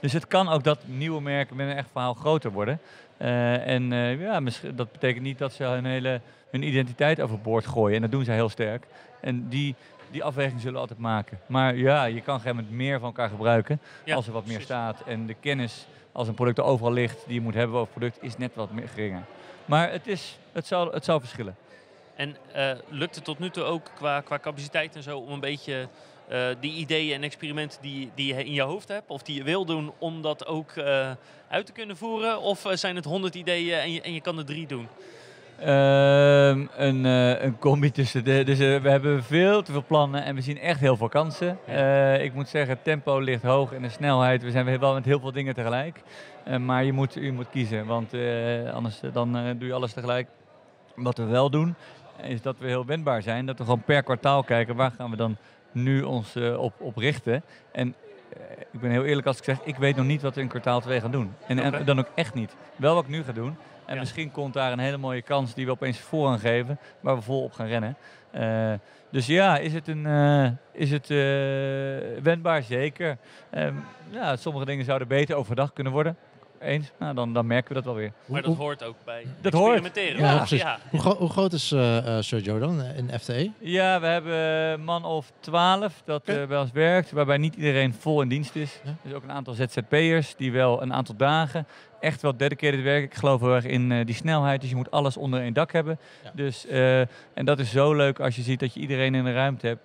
Dus 0.00 0.12
het 0.12 0.26
kan 0.26 0.48
ook 0.48 0.64
dat 0.64 0.78
nieuwe 0.84 1.20
merken 1.20 1.56
met 1.56 1.68
een 1.68 1.76
echt 1.76 1.88
verhaal 1.92 2.14
groter 2.14 2.52
worden. 2.52 2.80
Eh, 3.18 3.66
en 3.66 3.92
eh, 3.92 4.20
ja, 4.20 4.40
dat 4.74 4.92
betekent 4.92 5.24
niet 5.24 5.38
dat 5.38 5.52
ze 5.52 5.64
hun 5.64 5.84
hele 5.84 6.20
hun 6.50 6.62
identiteit 6.62 7.20
overboord 7.20 7.66
gooien. 7.66 7.96
En 7.96 8.02
dat 8.02 8.10
doen 8.10 8.24
ze 8.24 8.32
heel 8.32 8.48
sterk. 8.48 8.86
En 9.20 9.48
die, 9.48 9.74
die 10.10 10.24
afweging 10.24 10.58
zullen 10.58 10.74
we 10.74 10.80
altijd 10.80 10.98
maken. 10.98 11.38
Maar 11.46 11.76
ja, 11.76 12.04
je 12.04 12.20
kan 12.20 12.40
geen 12.40 12.56
moment 12.56 12.74
meer 12.74 12.98
van 12.98 13.08
elkaar 13.08 13.28
gebruiken 13.28 13.80
Ja, 14.04 14.14
als 14.14 14.26
er 14.26 14.32
wat 14.32 14.46
meer 14.46 14.60
staat. 14.60 15.02
En 15.06 15.26
de 15.26 15.34
kennis, 15.40 15.86
als 16.12 16.28
een 16.28 16.34
product 16.34 16.58
er 16.58 16.64
overal 16.64 16.92
ligt, 16.92 17.24
die 17.26 17.34
je 17.34 17.40
moet 17.40 17.54
hebben 17.54 17.76
over 17.76 17.92
het 17.92 17.98
product, 17.98 18.22
is 18.22 18.36
net 18.36 18.54
wat 18.54 18.72
meer 18.72 18.88
geringer. 18.88 19.22
Maar 19.64 19.90
het, 19.90 20.06
is, 20.06 20.38
het, 20.52 20.66
zal, 20.66 20.92
het 20.92 21.04
zal 21.04 21.20
verschillen. 21.20 21.56
En 22.16 22.36
eh, 22.52 22.70
lukt 22.88 23.14
het 23.14 23.24
tot 23.24 23.38
nu 23.38 23.50
toe 23.50 23.64
ook 23.64 23.90
qua, 23.94 24.20
qua 24.20 24.38
capaciteit 24.38 24.96
en 24.96 25.02
zo 25.02 25.18
om 25.18 25.32
een 25.32 25.40
beetje 25.40 25.88
die 26.60 26.72
ideeën 26.72 27.14
en 27.14 27.22
experimenten 27.22 27.82
die, 27.82 28.10
die 28.14 28.34
je 28.34 28.44
in 28.44 28.52
je 28.52 28.62
hoofd 28.62 28.88
hebt, 28.88 29.10
of 29.10 29.22
die 29.22 29.36
je 29.36 29.42
wil 29.42 29.64
doen, 29.64 29.92
om 29.98 30.22
dat 30.22 30.46
ook 30.46 30.70
eh, 30.70 31.10
uit 31.48 31.66
te 31.66 31.72
kunnen 31.72 31.96
voeren? 31.96 32.40
Of 32.40 32.64
eh, 32.64 32.76
zijn 32.76 32.96
het 32.96 33.04
honderd 33.04 33.34
ideeën 33.34 33.78
en 33.78 33.92
je, 33.92 34.00
en 34.00 34.12
je 34.12 34.20
kan 34.20 34.38
er 34.38 34.44
drie 34.44 34.66
doen? 34.66 34.88
Ehm, 35.58 36.66
een, 36.76 37.06
eh, 37.06 37.42
een 37.42 37.58
combi 37.58 37.90
tussen 37.90 38.24
de. 38.24 38.42
Dus 38.44 38.58
eh, 38.58 38.80
we 38.80 38.90
hebben 38.90 39.24
veel 39.24 39.62
te 39.62 39.72
veel 39.72 39.84
plannen 39.86 40.24
en 40.24 40.34
we 40.34 40.40
zien 40.40 40.58
echt 40.58 40.80
heel 40.80 40.96
veel 40.96 41.08
kansen. 41.08 41.58
Eh, 41.64 42.22
ik 42.24 42.34
moet 42.34 42.48
zeggen, 42.48 42.74
het 42.74 42.84
tempo 42.84 43.18
ligt 43.18 43.42
hoog 43.42 43.72
en 43.72 43.82
de 43.82 43.88
snelheid. 43.88 44.42
We 44.42 44.50
zijn 44.50 44.78
wel 44.78 44.94
met 44.94 45.04
heel 45.04 45.20
veel 45.20 45.32
dingen 45.32 45.54
tegelijk. 45.54 46.02
Eh, 46.44 46.56
maar 46.56 46.84
je 46.84 46.92
moet, 46.92 47.14
je 47.14 47.32
moet 47.32 47.50
kiezen, 47.50 47.86
want 47.86 48.12
eh, 48.14 48.72
anders 48.74 49.00
eh, 49.02 49.12
dan 49.12 49.36
eh, 49.36 49.42
doe 49.58 49.68
je 49.68 49.74
alles 49.74 49.92
tegelijk. 49.92 50.28
Wat 50.94 51.18
we 51.18 51.24
wel 51.24 51.50
doen, 51.50 51.74
is 52.22 52.42
dat 52.42 52.58
we 52.58 52.66
heel 52.66 52.86
wendbaar 52.86 53.22
zijn. 53.22 53.46
Dat 53.46 53.58
we 53.58 53.64
gewoon 53.64 53.82
per 53.82 54.02
kwartaal 54.02 54.42
kijken 54.42 54.76
waar 54.76 54.90
gaan 54.90 55.10
we 55.10 55.16
dan 55.16 55.36
nu 55.72 56.02
ons 56.02 56.34
eh, 56.34 56.58
op, 56.58 56.74
op 56.78 56.96
richten. 56.96 57.42
En 57.72 57.94
eh, 58.32 58.40
ik 58.72 58.80
ben 58.80 58.90
heel 58.90 59.04
eerlijk 59.04 59.26
als 59.26 59.38
ik 59.38 59.44
zeg, 59.44 59.60
ik 59.64 59.76
weet 59.76 59.96
nog 59.96 60.06
niet 60.06 60.22
wat 60.22 60.34
we 60.34 60.40
in 60.40 60.48
kwartaal 60.48 60.80
2 60.80 61.00
gaan 61.00 61.10
doen. 61.10 61.34
En, 61.46 61.84
dan 61.84 61.98
ook 61.98 62.08
echt 62.14 62.34
niet. 62.34 62.56
Wel 62.76 62.94
wat 62.94 63.04
ik 63.04 63.10
nu 63.10 63.22
ga 63.22 63.32
doen. 63.32 63.56
En 63.84 63.94
Ja. 63.94 64.00
misschien 64.00 64.30
komt 64.30 64.54
daar 64.54 64.72
een 64.72 64.78
hele 64.78 64.96
mooie 64.96 65.22
kans 65.22 65.54
die 65.54 65.64
we 65.64 65.70
opeens 65.70 65.98
voorrang 65.98 66.40
geven, 66.40 66.78
waar 67.00 67.16
we 67.16 67.22
vol 67.22 67.42
op 67.42 67.52
gaan 67.52 67.66
rennen. 67.66 67.96
Eh, 68.30 68.72
dus 69.10 69.26
ja, 69.26 69.58
is 69.58 69.72
het, 69.72 69.88
een, 69.88 70.06
is 70.72 70.90
het 70.90 71.08
wendbaar? 72.22 72.62
Zeker. 72.62 73.16
Ehm, 73.50 73.74
ja, 74.10 74.36
sommige 74.36 74.64
dingen 74.64 74.84
zouden 74.84 75.08
beter 75.08 75.36
overdag 75.36 75.72
kunnen 75.72 75.92
worden. 75.92 76.16
Eens. 76.60 76.90
Nou, 76.98 77.14
dan, 77.14 77.32
dan 77.32 77.46
merken 77.46 77.68
we 77.68 77.74
dat 77.74 77.84
wel 77.84 77.94
weer. 77.94 78.12
Maar 78.24 78.42
dat 78.42 78.56
hoort 78.56 78.84
ook 78.84 78.96
bij 79.04 79.26
Dat 79.40 79.52
hoort. 79.52 79.74
experimenteren. 79.80 80.30
Ja, 80.30 80.36
precies. 80.36 80.60
Ja. 80.60 80.78
Hoe, 80.90 81.00
gro- 81.00 81.16
hoe 81.16 81.28
groot 81.30 81.52
is 81.52 81.72
eh 81.72 82.16
eh, 82.16 82.22
Sergio 82.22 82.58
dan 82.58 82.82
eh, 82.82 82.98
in 82.98 83.10
FTE? 83.20 83.50
Ja, 83.58 84.00
we 84.00 84.06
hebben 84.06 84.32
een 84.34 84.84
man 84.84 85.04
of 85.04 85.32
12 85.40 86.02
dat 86.04 86.20
Oké. 86.20 86.40
eh, 86.40 86.48
bij 86.48 86.58
ons 86.58 86.70
werkt, 86.72 87.10
waarbij 87.10 87.36
niet 87.38 87.54
iedereen 87.54 87.94
vol 87.94 88.22
in 88.22 88.28
dienst 88.28 88.56
is. 88.56 88.80
Ja. 88.84 88.94
Dus 89.02 89.12
ook 89.12 89.22
een 89.22 89.32
aantal 89.32 89.54
ZZP'ers 89.54 90.36
die 90.36 90.52
wel 90.52 90.82
een 90.82 90.92
aantal 90.92 91.16
dagen 91.16 91.66
echt 92.00 92.22
wel 92.22 92.36
dedicated 92.36 92.82
werken. 92.82 93.04
Ik 93.04 93.14
geloof 93.14 93.40
heel 93.40 93.54
erg 93.54 93.64
in 93.64 93.92
eh, 93.92 94.06
die 94.06 94.14
snelheid, 94.14 94.60
dus 94.60 94.70
je 94.70 94.76
moet 94.76 94.90
alles 94.90 95.16
onder 95.16 95.40
één 95.40 95.52
dak 95.52 95.72
hebben. 95.72 95.98
Ja. 96.24 96.30
Dus, 96.34 96.66
eh, 96.66 97.00
en 97.00 97.44
dat 97.44 97.58
is 97.58 97.70
zo 97.70 97.94
leuk 97.94 98.20
als 98.20 98.36
je 98.36 98.42
ziet 98.42 98.60
dat 98.60 98.74
je 98.74 98.80
iedereen 98.80 99.14
in 99.14 99.24
de 99.24 99.32
ruimte 99.32 99.66
hebt. 99.66 99.80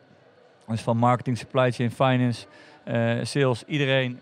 Dus 0.68 0.82
van 0.82 0.98
marketing, 0.98 1.38
supply 1.38 1.72
chain, 1.72 1.92
finance, 1.92 2.46
eh, 2.84 3.12
sales, 3.24 3.64
iedereen 3.68 4.20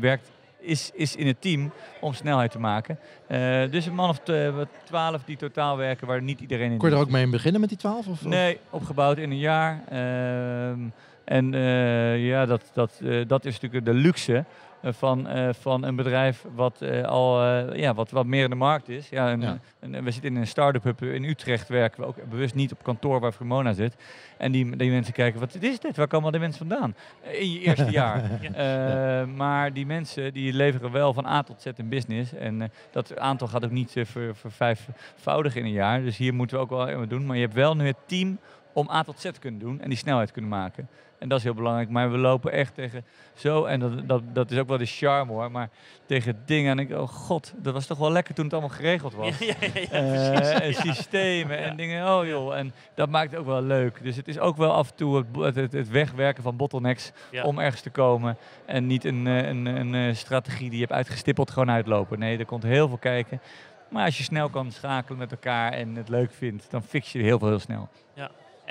werkt, 0.00 0.30
is, 0.62 0.90
is 0.94 1.16
in 1.16 1.26
het 1.26 1.40
team 1.40 1.72
om 2.00 2.12
snelheid 2.14 2.50
te 2.50 2.58
maken. 2.58 2.98
Eh, 3.26 3.70
dus 3.70 3.86
een 3.86 3.94
man 3.94 4.08
of 4.08 4.18
t- 4.18 4.52
wat 4.54 4.68
12 4.84 5.22
die 5.24 5.36
totaal 5.36 5.76
werken, 5.76 6.06
waar 6.06 6.22
niet 6.22 6.40
iedereen 6.40 6.72
in 6.72 6.78
Kon 6.78 6.88
je 6.88 6.94
er 6.94 7.00
ook 7.00 7.10
mee 7.10 7.26
beginnen 7.30 7.60
met 7.60 7.68
die 7.70 7.78
12? 7.78 8.06
Of, 8.06 8.24
Nee, 8.24 8.58
opgebouwd 8.70 9.18
in 9.18 9.30
een 9.30 9.38
jaar. 9.38 9.82
Ehm, 9.88 10.78
en 11.24 11.54
eh, 11.54 12.26
ja, 12.26 12.46
dat, 12.46 12.70
dat, 12.72 13.00
eh, 13.04 13.20
dat 13.26 13.44
is 13.44 13.52
natuurlijk 13.60 13.84
de 13.84 13.94
luxe 13.94 14.36
eh, 14.36 14.44
van, 14.84 15.28
eh, 15.28 15.48
van 15.52 15.84
een 15.84 15.96
bedrijf 15.96 16.44
wat 16.54 16.80
eh, 16.80 17.02
al 17.04 17.42
eh, 17.42 17.78
ja, 17.78 17.94
wat, 17.94 18.10
wat 18.10 18.26
meer 18.26 18.44
in 18.44 18.50
de 18.50 18.56
markt 18.56 18.88
is. 18.88 19.08
Ja, 19.08 19.30
en, 19.30 19.40
Ja. 19.40 19.58
en 19.80 20.04
we 20.04 20.10
zitten 20.10 20.34
in 20.34 20.40
een 20.40 20.46
start-up 20.46 20.82
hub 20.84 21.02
in 21.02 21.24
Utrecht, 21.24 21.68
werken 21.68 22.00
we 22.00 22.06
ook 22.06 22.16
bewust 22.30 22.54
niet 22.54 22.72
op 22.72 22.82
kantoor 22.82 23.20
waar 23.20 23.32
Fremona 23.32 23.72
zit. 23.72 23.96
En 24.36 24.52
die, 24.52 24.76
die 24.76 24.90
mensen 24.90 25.12
kijken, 25.14 25.40
wat 25.40 25.54
is 25.60 25.78
dit? 25.80 25.96
Waar 25.96 26.06
komen 26.06 26.24
al 26.24 26.30
die 26.30 26.40
mensen 26.40 26.66
vandaan? 26.68 26.94
Eh, 27.22 27.40
In 27.40 27.52
je 27.52 27.60
eerste 27.60 27.90
jaar. 28.00 28.22
Eh, 28.42 29.26
maar 29.36 29.72
die 29.72 29.86
mensen 29.86 30.32
die 30.32 30.52
leveren 30.52 30.92
wel 30.92 31.12
van 31.12 31.26
A 31.26 31.42
tot 31.42 31.62
Z 31.62 31.66
een 31.76 31.88
business. 31.88 32.32
En 32.34 32.62
eh, 32.62 32.68
dat 32.90 33.18
aantal 33.18 33.48
gaat 33.48 33.64
ook 33.64 33.70
niet 33.70 33.96
eh, 33.96 34.04
ver, 34.04 34.36
vervijfvoudigen 34.36 35.60
in 35.60 35.66
een 35.66 35.72
jaar. 35.72 36.02
Dus 36.02 36.16
hier 36.16 36.34
moeten 36.34 36.56
we 36.56 36.62
ook 36.62 36.70
wel 36.70 36.96
wat 36.98 37.10
doen. 37.10 37.26
Maar 37.26 37.36
je 37.36 37.42
hebt 37.42 37.54
wel 37.54 37.76
nu 37.76 37.86
het 37.86 37.96
team 38.06 38.38
om 38.72 38.90
A 38.90 39.02
tot 39.02 39.20
Z 39.20 39.22
te 39.22 39.40
kunnen 39.40 39.60
doen 39.60 39.80
en 39.80 39.88
die 39.88 39.98
snelheid 39.98 40.26
te 40.26 40.32
kunnen 40.32 40.50
maken. 40.50 40.88
En 41.22 41.28
dat 41.28 41.38
is 41.38 41.44
heel 41.44 41.54
belangrijk. 41.54 41.88
Maar 41.88 42.10
we 42.10 42.18
lopen 42.18 42.52
echt 42.52 42.74
tegen 42.74 43.04
zo, 43.34 43.64
en 43.64 43.80
dat, 43.80 44.08
dat, 44.08 44.22
dat 44.32 44.50
is 44.50 44.58
ook 44.58 44.68
wel 44.68 44.78
de 44.78 44.86
charme 44.86 45.32
hoor, 45.32 45.50
maar 45.50 45.68
tegen 46.06 46.42
dingen. 46.46 46.70
En 46.70 46.78
ik, 46.78 46.90
oh 46.98 47.08
god, 47.08 47.54
dat 47.56 47.72
was 47.72 47.86
toch 47.86 47.98
wel 47.98 48.10
lekker 48.10 48.34
toen 48.34 48.44
het 48.44 48.52
allemaal 48.52 48.76
geregeld 48.76 49.14
was. 49.14 49.38
Ja, 49.38 49.46
ja, 49.60 49.68
ja, 49.74 49.80
ja, 49.80 49.88
Eh, 49.90 50.66
en 50.66 50.74
systemen 50.74 51.58
en 51.58 51.76
dingen. 51.76 52.18
Oh 52.18 52.26
joh, 52.26 52.56
en 52.56 52.72
dat 52.94 53.08
maakt 53.08 53.30
het 53.30 53.40
ook 53.40 53.46
wel 53.46 53.62
leuk. 53.62 54.02
Dus 54.02 54.16
het 54.16 54.28
is 54.28 54.38
ook 54.38 54.56
wel 54.56 54.72
af 54.72 54.90
en 54.90 54.96
toe 54.96 55.24
het, 55.40 55.72
het, 55.72 55.88
wegwerken 55.90 56.42
van 56.42 56.56
bottlenecks 56.56 57.12
Ja. 57.30 57.42
om 57.42 57.58
ergens 57.58 57.82
te 57.82 57.90
komen. 57.90 58.36
En 58.66 58.86
niet 58.86 59.04
een, 59.04 59.26
eh, 59.26 59.48
een, 59.48 59.66
een, 59.66 59.94
eh, 59.94 60.14
strategie 60.14 60.68
die 60.68 60.78
je 60.78 60.84
hebt 60.84 60.96
uitgestippeld 60.96 61.50
gewoon 61.50 61.70
uitlopen. 61.70 62.18
Nee, 62.18 62.38
er 62.38 62.44
komt 62.44 62.62
heel 62.62 62.88
veel 62.88 62.98
kijken. 62.98 63.40
Maar 63.88 64.04
als 64.04 64.18
je 64.18 64.24
snel 64.24 64.48
kan 64.48 64.70
schakelen 64.70 65.18
met 65.18 65.30
elkaar 65.30 65.72
en 65.72 65.94
het 65.94 66.08
leuk 66.08 66.32
vindt, 66.32 66.66
dan 66.70 66.82
fix 66.82 67.12
je 67.12 67.18
heel 67.22 67.38
veel 67.38 67.48
heel 67.48 67.58
snel. 67.58 67.88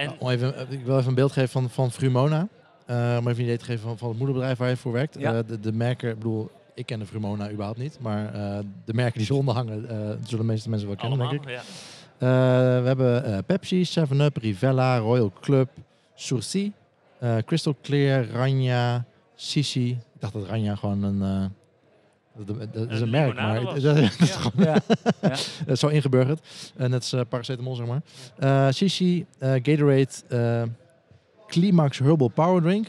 En 0.02 0.08
Nou, 0.08 0.20
om 0.20 0.30
even, 0.30 0.56
eh, 0.56 0.72
ik 0.72 0.86
wil 0.86 0.98
even 0.98 1.10
een 1.10 1.16
beeld 1.16 1.32
geven 1.32 1.50
van, 1.50 1.70
van 1.70 1.92
Frumona. 1.92 2.48
Eh, 2.86 2.96
om 3.20 3.28
even 3.28 3.40
een 3.40 3.46
idee 3.46 3.58
te 3.58 3.66
geven 3.66 3.82
van, 3.82 3.98
van 3.98 4.10
het 4.10 4.18
moederbedrijf 4.18 4.58
waar 4.58 4.70
je 4.70 4.78
voor 4.78 4.92
werkt. 4.92 5.16
Ja. 5.20 5.34
Eh, 5.34 5.40
de, 5.48 5.60
de 5.60 5.72
merken, 5.72 6.10
ik 6.10 6.16
bedoel, 6.16 6.50
ik 6.74 6.86
ken 6.86 7.00
de 7.00 7.06
Frumona 7.06 7.52
überhaupt 7.52 7.80
niet. 7.80 7.98
Maar 8.00 8.32
de 8.86 8.94
merken 8.94 9.18
die 9.18 9.26
zonder 9.26 9.54
hangen, 9.54 9.88
zullen 10.24 10.46
de 10.46 10.52
meeste 10.52 10.70
mensen 10.70 10.88
wel 10.88 10.98
kennen, 10.98 11.20
allemaal, 11.20 11.42
denk 11.44 11.50
ik. 11.50 11.64
ja. 12.18 12.82
We 12.82 12.88
hebben 12.88 13.46
Pepsi, 13.46 13.86
7-Up, 14.00 14.38
Rivella, 14.38 14.98
Royal 14.98 15.32
Club, 15.42 15.70
Sourcy, 16.16 16.72
Crystal 17.46 17.76
Clear, 17.82 18.28
Ranja, 18.30 19.06
Sisi. 19.36 19.90
Ik 19.90 20.20
dacht 20.20 20.34
dat 20.34 20.46
Ranja 20.46 20.76
gewoon 20.76 21.04
een... 21.04 21.52
eh, 22.40 22.46
dat, 22.46 22.58
dat- 22.60 22.74
dat 22.74 22.90
is 22.92 23.02
Een 23.02 23.10
merk, 23.10 23.36
maar 23.36 23.64
was. 23.64 23.82
dat 23.82 23.98
is 23.98 24.18
Ja. 24.18 24.26
gewoon 24.26 24.66
Ja. 24.66 24.74
dat 25.66 25.68
is 25.68 25.80
zo 25.80 25.88
ingeburgerd. 25.88 26.40
En 26.78 26.90
net 26.90 27.04
is 27.04 27.14
eh, 27.14 27.22
paracetamol, 27.30 27.76
zeg 27.76 27.88
maar. 27.88 28.02
Eh 28.40 28.68
Sisi, 28.70 29.26
eh, 29.40 29.52
Gatorade, 29.52 30.08
eh, 30.28 30.64
Climax 31.48 32.00
Herbal 32.00 32.28
Power 32.28 32.62
Drink. 32.62 32.88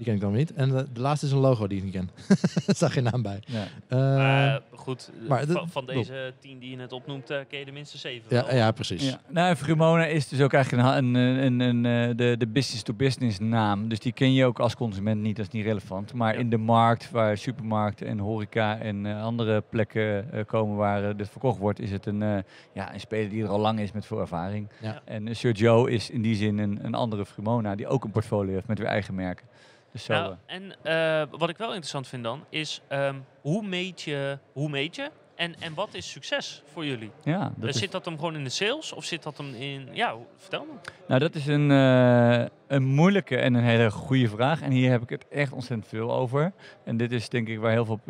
Die 0.00 0.08
ken 0.08 0.18
ik 0.18 0.24
dan 0.24 0.32
niet. 0.32 0.52
En 0.52 0.76
eh, 0.76 0.82
de 0.92 1.00
laatste 1.00 1.26
is 1.26 1.32
een 1.32 1.38
logo 1.38 1.66
die 1.66 1.78
ik 1.78 1.84
niet 1.84 1.92
ken. 1.92 2.10
er 2.66 2.74
staat 2.74 2.90
geen 2.92 3.02
naam 3.04 3.22
bij. 3.22 3.42
Ja. 3.46 3.64
Eh, 3.88 3.98
Maar 3.98 4.60
goed, 4.74 5.10
eh, 5.22 5.28
maar 5.28 5.46
de- 5.46 5.62
van, 5.70 5.86
deze 5.86 6.32
tien 6.38 6.58
die 6.58 6.70
je 6.70 6.76
net 6.76 6.92
opnoemt, 6.92 7.30
eh, 7.30 7.38
ken 7.48 7.58
je 7.58 7.64
de 7.64 7.72
minste 7.72 7.98
zeven. 7.98 8.36
ja, 8.36 8.46
wel. 8.46 8.54
ja, 8.56 8.70
precies. 8.72 9.08
Ja, 9.10 9.20
nou, 9.28 9.54
Frumona 9.54 10.04
is 10.06 10.28
dus 10.28 10.40
ook 10.40 10.52
eigenlijk 10.52 10.88
een, 10.88 11.14
een, 11.14 11.60
een, 11.60 11.60
een, 11.84 12.08
eh, 12.10 12.16
de, 12.16 12.34
de 12.38 12.46
business-to-business 12.46 13.38
naam. 13.38 13.88
Dus 13.88 13.98
die 14.00 14.12
ken 14.12 14.32
je 14.32 14.44
ook 14.44 14.58
als 14.60 14.76
consument 14.76 15.20
niet, 15.20 15.36
dat 15.36 15.46
is 15.46 15.52
niet 15.52 15.64
relevant. 15.64 16.12
Maar 16.14 16.32
Ja. 16.34 16.38
in 16.40 16.50
de 16.50 16.56
markt, 16.58 17.10
waar 17.10 17.36
supermarkten 17.38 18.06
en 18.06 18.18
horeca 18.18 18.78
en 18.78 19.06
eh, 19.06 19.22
andere 19.22 19.60
plekken 19.70 20.32
eh, 20.32 20.44
komen 20.46 20.76
waar 20.76 21.08
eh, 21.08 21.16
dit 21.16 21.28
verkocht 21.28 21.58
wordt, 21.58 21.80
is 21.80 21.90
het 21.90 22.06
een, 22.06 22.22
eh, 22.22 22.38
ja, 22.72 22.94
een 22.94 23.00
speler 23.00 23.30
die 23.30 23.42
er 23.42 23.48
al 23.48 23.60
lang 23.60 23.80
is 23.80 23.92
met 23.92 24.06
veel 24.06 24.20
ervaring. 24.20 24.68
Ja. 24.80 25.02
En 25.04 25.26
uh, 25.26 25.34
Sergio 25.34 25.84
is 25.84 26.10
in 26.10 26.22
die 26.22 26.34
zin 26.36 26.58
een, 26.58 26.78
een 26.82 26.94
andere 26.94 27.26
Frumona 27.26 27.74
die 27.74 27.86
ook 27.88 28.04
een 28.04 28.10
portfolio 28.10 28.52
heeft 28.54 28.66
met 28.66 28.78
weer 28.78 28.88
eigen 28.88 29.14
merken. 29.14 29.46
Dus 29.92 30.04
zo. 30.04 30.12
Nou, 30.12 30.34
eh, 30.46 30.56
en 30.56 30.72
eh, 30.82 31.38
wat 31.38 31.48
ik 31.48 31.56
wel 31.56 31.68
interessant 31.68 32.08
vind 32.08 32.24
dan, 32.24 32.44
is 32.48 32.80
ehm, 32.88 33.14
hoe, 33.40 33.62
meet 33.66 34.02
je, 34.02 34.38
hoe 34.52 34.68
meet 34.68 34.96
je 34.96 35.10
en, 35.34 35.54
en 35.60 35.74
wat 35.74 35.94
is 35.94 36.10
succes 36.10 36.62
voor 36.72 36.86
jullie? 36.86 37.10
ja, 37.24 37.52
dat 37.56 37.68
Eh, 37.68 37.74
Zit 37.74 37.92
dat 37.92 38.04
hem 38.04 38.14
gewoon 38.14 38.36
in 38.36 38.44
de 38.44 38.50
sales 38.50 38.92
of 38.92 39.04
zit 39.04 39.22
dat 39.22 39.38
hem 39.38 39.54
in... 39.54 39.88
Ja, 39.92 40.14
vertel 40.36 40.64
me. 40.64 40.90
Nou, 41.08 41.20
dat 41.20 41.34
is 41.34 41.46
een, 41.46 41.70
een 41.70 42.84
moeilijke 42.84 43.36
en 43.36 43.54
een 43.54 43.64
hele 43.64 43.90
goede 43.90 44.28
vraag. 44.28 44.62
En 44.62 44.70
hier 44.70 44.90
heb 44.90 45.02
ik 45.02 45.08
het 45.08 45.28
echt 45.28 45.52
ontzettend 45.52 45.88
veel 45.88 46.12
over. 46.12 46.52
En 46.84 46.96
dit 46.96 47.12
is 47.12 47.28
denk 47.28 47.48
ik 47.48 47.58
waar 47.58 47.72
heel 47.72 47.84
veel 47.84 48.00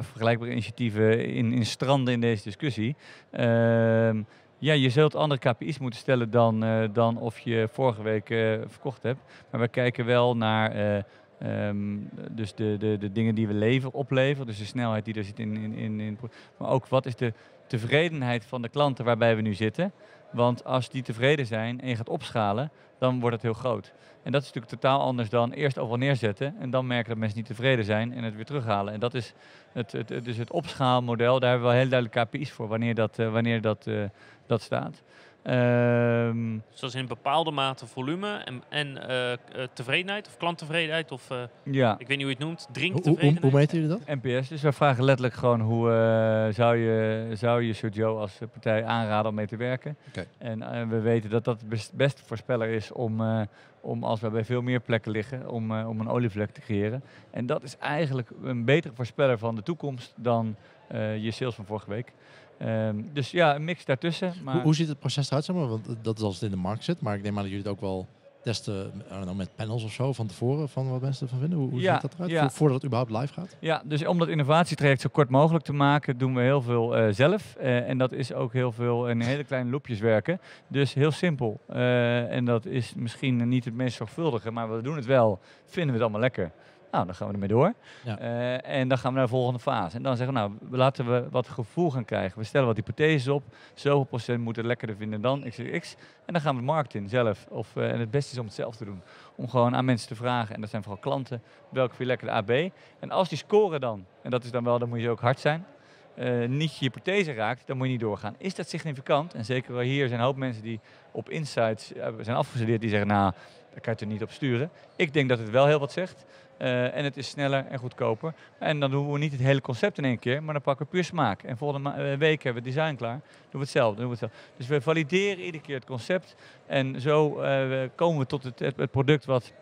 vergelijkbare 0.00 0.50
initiatieven 0.50 1.26
in, 1.26 1.52
in 1.52 1.66
stranden 1.66 2.14
in 2.14 2.20
deze 2.20 2.42
discussie. 2.42 2.96
Ehm, 3.30 4.22
ja, 4.58 4.72
je 4.72 4.90
zult 4.90 5.14
andere 5.14 5.40
KPI's 5.40 5.78
moeten 5.78 6.00
stellen 6.00 6.30
dan, 6.30 6.64
eh, 6.64 6.88
dan 6.92 7.18
of 7.18 7.38
je 7.38 7.68
vorige 7.72 8.02
week 8.02 8.30
eh, 8.30 8.38
verkocht 8.66 9.02
hebt. 9.02 9.20
Maar 9.50 9.60
we 9.60 9.68
kijken 9.68 10.04
wel 10.04 10.36
naar 10.36 10.72
eh, 10.72 11.02
ehm, 11.38 11.98
dus 12.30 12.54
de, 12.54 12.76
de, 12.78 12.98
de 12.98 13.12
dingen 13.12 13.34
die 13.34 13.46
we 13.46 13.54
leveren, 13.54 13.94
opleveren. 13.94 14.46
Dus 14.46 14.58
de 14.58 14.64
snelheid 14.64 15.04
die 15.04 15.14
er 15.14 15.24
zit 15.24 15.38
in, 15.38 15.56
in, 15.56 15.74
in, 15.74 16.00
in. 16.00 16.18
Maar 16.56 16.68
ook 16.68 16.86
wat 16.86 17.06
is 17.06 17.16
de 17.16 17.32
tevredenheid 17.66 18.44
van 18.44 18.62
de 18.62 18.68
klanten 18.68 19.04
waarbij 19.04 19.36
we 19.36 19.42
nu 19.42 19.54
zitten. 19.54 19.92
Want 20.30 20.64
als 20.64 20.88
die 20.88 21.02
tevreden 21.02 21.46
zijn 21.46 21.80
en 21.80 21.88
je 21.88 21.96
gaat 21.96 22.08
opschalen, 22.08 22.70
dan 22.98 23.20
wordt 23.20 23.34
het 23.34 23.44
heel 23.44 23.54
groot. 23.54 23.92
En 24.22 24.32
dat 24.32 24.42
is 24.42 24.46
natuurlijk 24.52 24.80
totaal 24.80 25.00
anders 25.00 25.28
dan 25.28 25.52
eerst 25.52 25.78
overal 25.78 25.98
neerzetten 25.98 26.56
en 26.58 26.70
dan 26.70 26.86
merken 26.86 27.08
dat 27.08 27.18
mensen 27.18 27.38
niet 27.38 27.46
tevreden 27.46 27.84
zijn 27.84 28.12
en 28.12 28.24
het 28.24 28.34
weer 28.34 28.44
terughalen. 28.44 28.92
En 28.92 29.00
dat 29.00 29.14
is 29.14 29.34
het, 29.72 29.92
het, 29.92 30.24
dus 30.24 30.36
het 30.36 30.50
opschaalmodel, 30.50 31.40
daar 31.40 31.50
hebben 31.50 31.68
we 31.68 31.74
wel 31.74 31.82
heel 31.82 31.90
duidelijk 31.90 32.28
KPI's 32.28 32.52
voor 32.52 32.68
wanneer 32.68 32.94
dat, 32.94 33.18
eh, 33.18 33.32
wanneer 33.32 33.60
dat, 33.60 33.86
eh, 33.86 34.04
dat 34.46 34.62
staat. 34.62 35.02
Ehm, 35.46 36.58
Zoals 36.70 36.94
in 36.94 37.06
bepaalde 37.06 37.50
mate 37.50 37.86
volume 37.86 38.36
en, 38.36 38.62
en 38.68 39.08
eh, 39.08 39.32
eh, 39.32 39.38
tevredenheid 39.72 40.26
of 40.26 40.36
klanttevredenheid 40.36 41.12
of 41.12 41.30
eh, 41.30 41.38
ja, 41.62 41.98
ik 41.98 42.06
weet 42.08 42.16
niet 42.16 42.26
hoe 42.26 42.36
je 42.36 42.36
het 42.38 42.46
noemt, 42.46 42.66
Hoe, 42.66 42.82
hoe, 42.82 42.82
hoe, 42.84 42.92
drinktevredenheid. 42.92 43.42
hoe 43.42 43.52
meten 43.60 43.80
jullie 43.80 43.96
dat? 44.04 44.22
NPS. 44.22 44.48
Dus 44.48 44.62
wij 44.62 44.72
vragen 44.72 45.04
letterlijk 45.04 45.34
gewoon 45.36 45.60
hoe 45.60 45.90
eh, 45.90 46.54
zou, 46.54 46.76
je, 46.76 47.28
zou 47.32 47.62
je 47.92 48.04
als 48.04 48.38
partij 48.52 48.84
aanraden 48.84 49.28
om 49.28 49.34
mee 49.34 49.46
te 49.46 49.56
werken. 49.56 49.96
Oké. 50.08 50.26
En 50.38 50.88
we 50.88 51.00
weten 51.00 51.30
dat 51.30 51.44
dat 51.44 51.68
best- 51.68 51.92
beste 51.94 52.22
voorspeller 52.24 52.68
is 52.68 52.92
om, 52.92 53.20
eh, 53.20 53.40
om 53.80 54.04
als 54.04 54.20
we 54.20 54.30
bij 54.30 54.44
veel 54.44 54.62
meer 54.62 54.80
plekken 54.80 55.10
liggen, 55.12 55.48
om, 55.50 55.76
eh, 55.78 55.88
om 55.88 56.00
een 56.00 56.08
olievlek 56.08 56.50
te 56.50 56.60
creëren. 56.60 57.02
En 57.30 57.46
dat 57.46 57.62
is 57.62 57.76
eigenlijk 57.78 58.28
een 58.42 58.64
betere 58.64 58.94
voorspeller 58.94 59.38
van 59.38 59.54
de 59.54 59.62
toekomst 59.62 60.12
dan 60.16 60.56
eh, 60.88 61.16
je 61.24 61.30
sales 61.30 61.54
van 61.54 61.64
vorige 61.64 61.90
week. 61.90 62.12
Ehm, 62.58 63.02
dus 63.12 63.30
ja, 63.30 63.54
een 63.54 63.64
mix 63.64 63.84
daartussen. 63.84 64.32
Maar 64.44 64.54
Hoe, 64.54 64.62
hoe 64.62 64.74
ziet 64.74 64.88
het 64.88 64.98
proces 64.98 65.26
eruit? 65.28 65.44
Zeg 65.44 65.56
maar? 65.56 65.68
Want 65.68 65.86
dat 66.02 66.16
is 66.18 66.22
als 66.24 66.34
het 66.34 66.42
in 66.42 66.50
de 66.50 66.56
markt 66.56 66.84
zit. 66.84 67.00
Maar 67.00 67.16
ik 67.16 67.22
neem 67.22 67.36
aan 67.36 67.42
dat 67.42 67.50
jullie 67.50 67.64
het 67.64 67.72
ook 67.72 67.80
wel 67.80 68.06
testen 68.42 68.92
know, 69.08 69.36
met 69.36 69.48
panels 69.56 69.84
of 69.84 69.92
zo 69.92 70.12
van 70.12 70.26
tevoren. 70.26 70.68
Van 70.68 70.90
wat 70.90 71.00
mensen 71.00 71.26
ervan 71.26 71.40
vinden. 71.40 71.58
Hoe, 71.58 71.70
hoe 71.70 71.80
Ja, 71.80 71.92
ziet 71.92 72.02
dat 72.02 72.14
eruit? 72.14 72.30
ja. 72.30 72.50
Voordat 72.50 72.76
het 72.82 72.84
überhaupt 72.84 73.12
live 73.20 73.32
gaat? 73.40 73.56
Ja, 73.60 73.82
dus 73.84 74.06
om 74.06 74.18
dat 74.18 74.28
innovatietraject 74.28 75.00
zo 75.00 75.08
kort 75.12 75.28
mogelijk 75.30 75.64
te 75.64 75.72
maken, 75.72 76.18
doen 76.18 76.34
we 76.34 76.40
heel 76.40 76.62
veel 76.62 76.96
eh, 76.96 77.12
zelf. 77.12 77.54
Eh, 77.56 77.88
en 77.88 77.98
dat 77.98 78.12
is 78.12 78.32
ook 78.32 78.52
heel 78.52 78.72
veel 78.72 79.08
in 79.08 79.20
hele 79.20 79.44
kleine 79.44 79.70
loopjes 79.70 80.00
werken. 80.00 80.40
Dus 80.68 80.94
heel 80.94 81.10
simpel. 81.10 81.60
Eh, 81.68 82.32
en 82.32 82.44
dat 82.44 82.66
is 82.66 82.94
misschien 82.96 83.48
niet 83.48 83.64
het 83.64 83.74
meest 83.74 83.96
zorgvuldige, 83.96 84.50
maar 84.50 84.76
we 84.76 84.82
doen 84.82 84.96
het 84.96 85.06
wel. 85.06 85.38
Vinden 85.64 85.86
we 85.86 85.92
het 85.92 86.02
allemaal 86.02 86.20
lekker? 86.20 86.50
Nou, 86.96 87.08
dan 87.08 87.16
gaan 87.16 87.26
we 87.26 87.32
ermee 87.32 87.48
door. 87.48 87.74
Ja. 88.04 88.18
Eh, 88.18 88.78
en 88.78 88.88
dan 88.88 88.98
gaan 88.98 89.10
we 89.10 89.16
naar 89.16 89.26
de 89.26 89.32
volgende 89.32 89.60
fase. 89.60 89.96
En 89.96 90.02
dan 90.02 90.16
zeggen 90.16 90.34
we, 90.34 90.40
nou, 90.40 90.52
laten 90.70 91.06
we 91.06 91.26
wat 91.30 91.48
gevoel 91.48 91.90
gaan 91.90 92.04
krijgen. 92.04 92.38
We 92.38 92.44
stellen 92.44 92.66
wat 92.66 92.76
hypotheses 92.76 93.28
op. 93.28 93.42
Zoveel 93.74 94.04
procent 94.04 94.40
moet 94.40 94.56
het 94.56 94.64
lekkerder 94.64 94.96
vinden 94.96 95.20
dan 95.20 95.42
XXX. 95.42 95.94
En 96.24 96.32
dan 96.32 96.40
gaan 96.42 96.54
we 96.54 96.60
de 96.60 96.66
markt 96.66 96.94
in 96.94 97.08
zelf. 97.08 97.46
Of, 97.48 97.76
eh, 97.76 97.90
en 97.90 98.00
het 98.00 98.10
beste 98.10 98.32
is 98.32 98.38
om 98.38 98.44
het 98.44 98.54
zelf 98.54 98.76
te 98.76 98.84
doen. 98.84 99.02
Om 99.34 99.48
gewoon 99.48 99.76
aan 99.76 99.84
mensen 99.84 100.08
te 100.08 100.14
vragen, 100.14 100.54
en 100.54 100.60
dat 100.60 100.70
zijn 100.70 100.82
vooral 100.82 101.00
klanten, 101.00 101.42
welke 101.68 101.94
vind 101.94 101.98
je 101.98 102.06
lekker 102.06 102.26
de 102.26 102.32
AB? 102.32 102.72
En 102.98 103.10
als 103.10 103.28
die 103.28 103.38
scoren 103.38 103.80
dan, 103.80 104.04
en 104.22 104.30
dat 104.30 104.44
is 104.44 104.50
dan 104.50 104.64
wel, 104.64 104.78
dan 104.78 104.88
moet 104.88 105.00
je 105.00 105.10
ook 105.10 105.20
hard 105.20 105.40
zijn, 105.40 105.66
eh, 106.14 106.48
niet 106.48 106.76
je 106.76 106.84
hypothese 106.84 107.32
raakt, 107.32 107.66
dan 107.66 107.76
moet 107.76 107.86
je 107.86 107.92
niet 107.92 108.00
doorgaan. 108.00 108.34
Is 108.38 108.54
dat 108.54 108.68
significant? 108.68 109.34
En 109.34 109.44
zeker 109.44 109.72
wel 109.72 109.82
hier 109.82 110.08
zijn 110.08 110.20
een 110.20 110.26
hoop 110.26 110.36
mensen 110.36 110.62
die 110.62 110.80
op 111.12 111.30
insights 111.30 111.92
zijn 112.20 112.36
afgestudeerd, 112.36 112.80
die 112.80 112.90
zeggen, 112.90 113.08
nou, 113.08 113.32
Daar 113.70 113.84
kan 113.84 113.94
je 113.94 114.00
het 114.00 114.10
er 114.10 114.16
niet 114.18 114.22
op 114.22 114.30
sturen. 114.30 114.70
Ik 114.96 115.12
denk 115.12 115.28
dat 115.28 115.38
het 115.38 115.50
wel 115.50 115.66
heel 115.66 115.78
wat 115.78 115.92
zegt. 115.92 116.24
Eh, 116.58 116.96
en 116.96 117.04
het 117.04 117.16
is 117.16 117.28
sneller 117.28 117.66
en 117.66 117.78
goedkoper. 117.78 118.34
En 118.58 118.80
dan 118.80 118.90
doen 118.90 119.12
we 119.12 119.18
niet 119.18 119.32
het 119.32 119.40
hele 119.40 119.60
concept 119.60 119.98
in 119.98 120.04
één 120.04 120.18
keer, 120.18 120.42
maar 120.42 120.54
dan 120.54 120.62
pakken 120.62 120.84
we 120.84 120.90
puur 120.90 121.04
smaak. 121.04 121.42
En 121.42 121.56
volgende 121.56 121.90
eh, 121.90 122.18
week 122.18 122.42
hebben 122.42 122.62
we 122.62 122.68
het 122.68 122.76
design 122.76 122.94
klaar. 122.94 123.20
Doen 123.20 123.50
we 123.50 123.58
hetzelfde. 123.58 124.00
Doen 124.00 124.04
we 124.04 124.10
hetzelfde. 124.10 124.38
Dus 124.56 124.66
we 124.66 124.80
valideren 124.80 125.44
iedere 125.44 125.62
keer 125.62 125.74
het 125.74 125.84
concept. 125.84 126.34
En 126.66 127.00
zo 127.00 127.40
eh, 127.40 127.88
komen 127.94 128.18
we 128.18 128.26
tot 128.26 128.42
het, 128.42 128.58
het, 128.58 128.90
product 128.90 129.24
wat, 129.24 129.52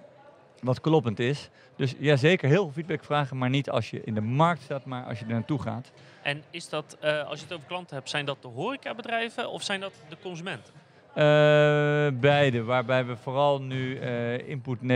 wat 0.60 0.80
kloppend 0.80 1.18
is. 1.18 1.50
Dus 1.76 1.94
ja, 1.98 2.16
zeker 2.16 2.48
heel 2.48 2.62
veel 2.62 2.72
feedback 2.72 3.04
vragen, 3.04 3.38
maar 3.38 3.50
niet 3.50 3.70
als 3.70 3.90
je 3.90 4.04
in 4.04 4.14
de 4.14 4.20
markt 4.20 4.62
staat, 4.62 4.84
maar 4.84 5.04
als 5.04 5.18
je 5.18 5.24
er 5.24 5.30
naartoe 5.30 5.62
gaat. 5.62 5.90
En 6.22 6.42
is 6.50 6.68
dat, 6.68 6.96
als 7.00 7.38
je 7.38 7.44
het 7.44 7.54
over 7.54 7.66
klanten 7.66 7.96
hebt, 7.96 8.10
zijn 8.10 8.24
dat 8.24 8.42
de 8.42 8.48
horecabedrijven 8.48 9.50
of 9.50 9.62
zijn 9.62 9.80
dat 9.80 9.92
de 10.08 10.16
consumenten? 10.22 10.83
Eh, 11.14 12.08
beide, 12.20 12.62
waarbij 12.62 13.06
we 13.06 13.16
vooral 13.16 13.62
nu 13.62 13.98
eh, 13.98 14.48
input 14.48 14.78
eh, 14.80 14.86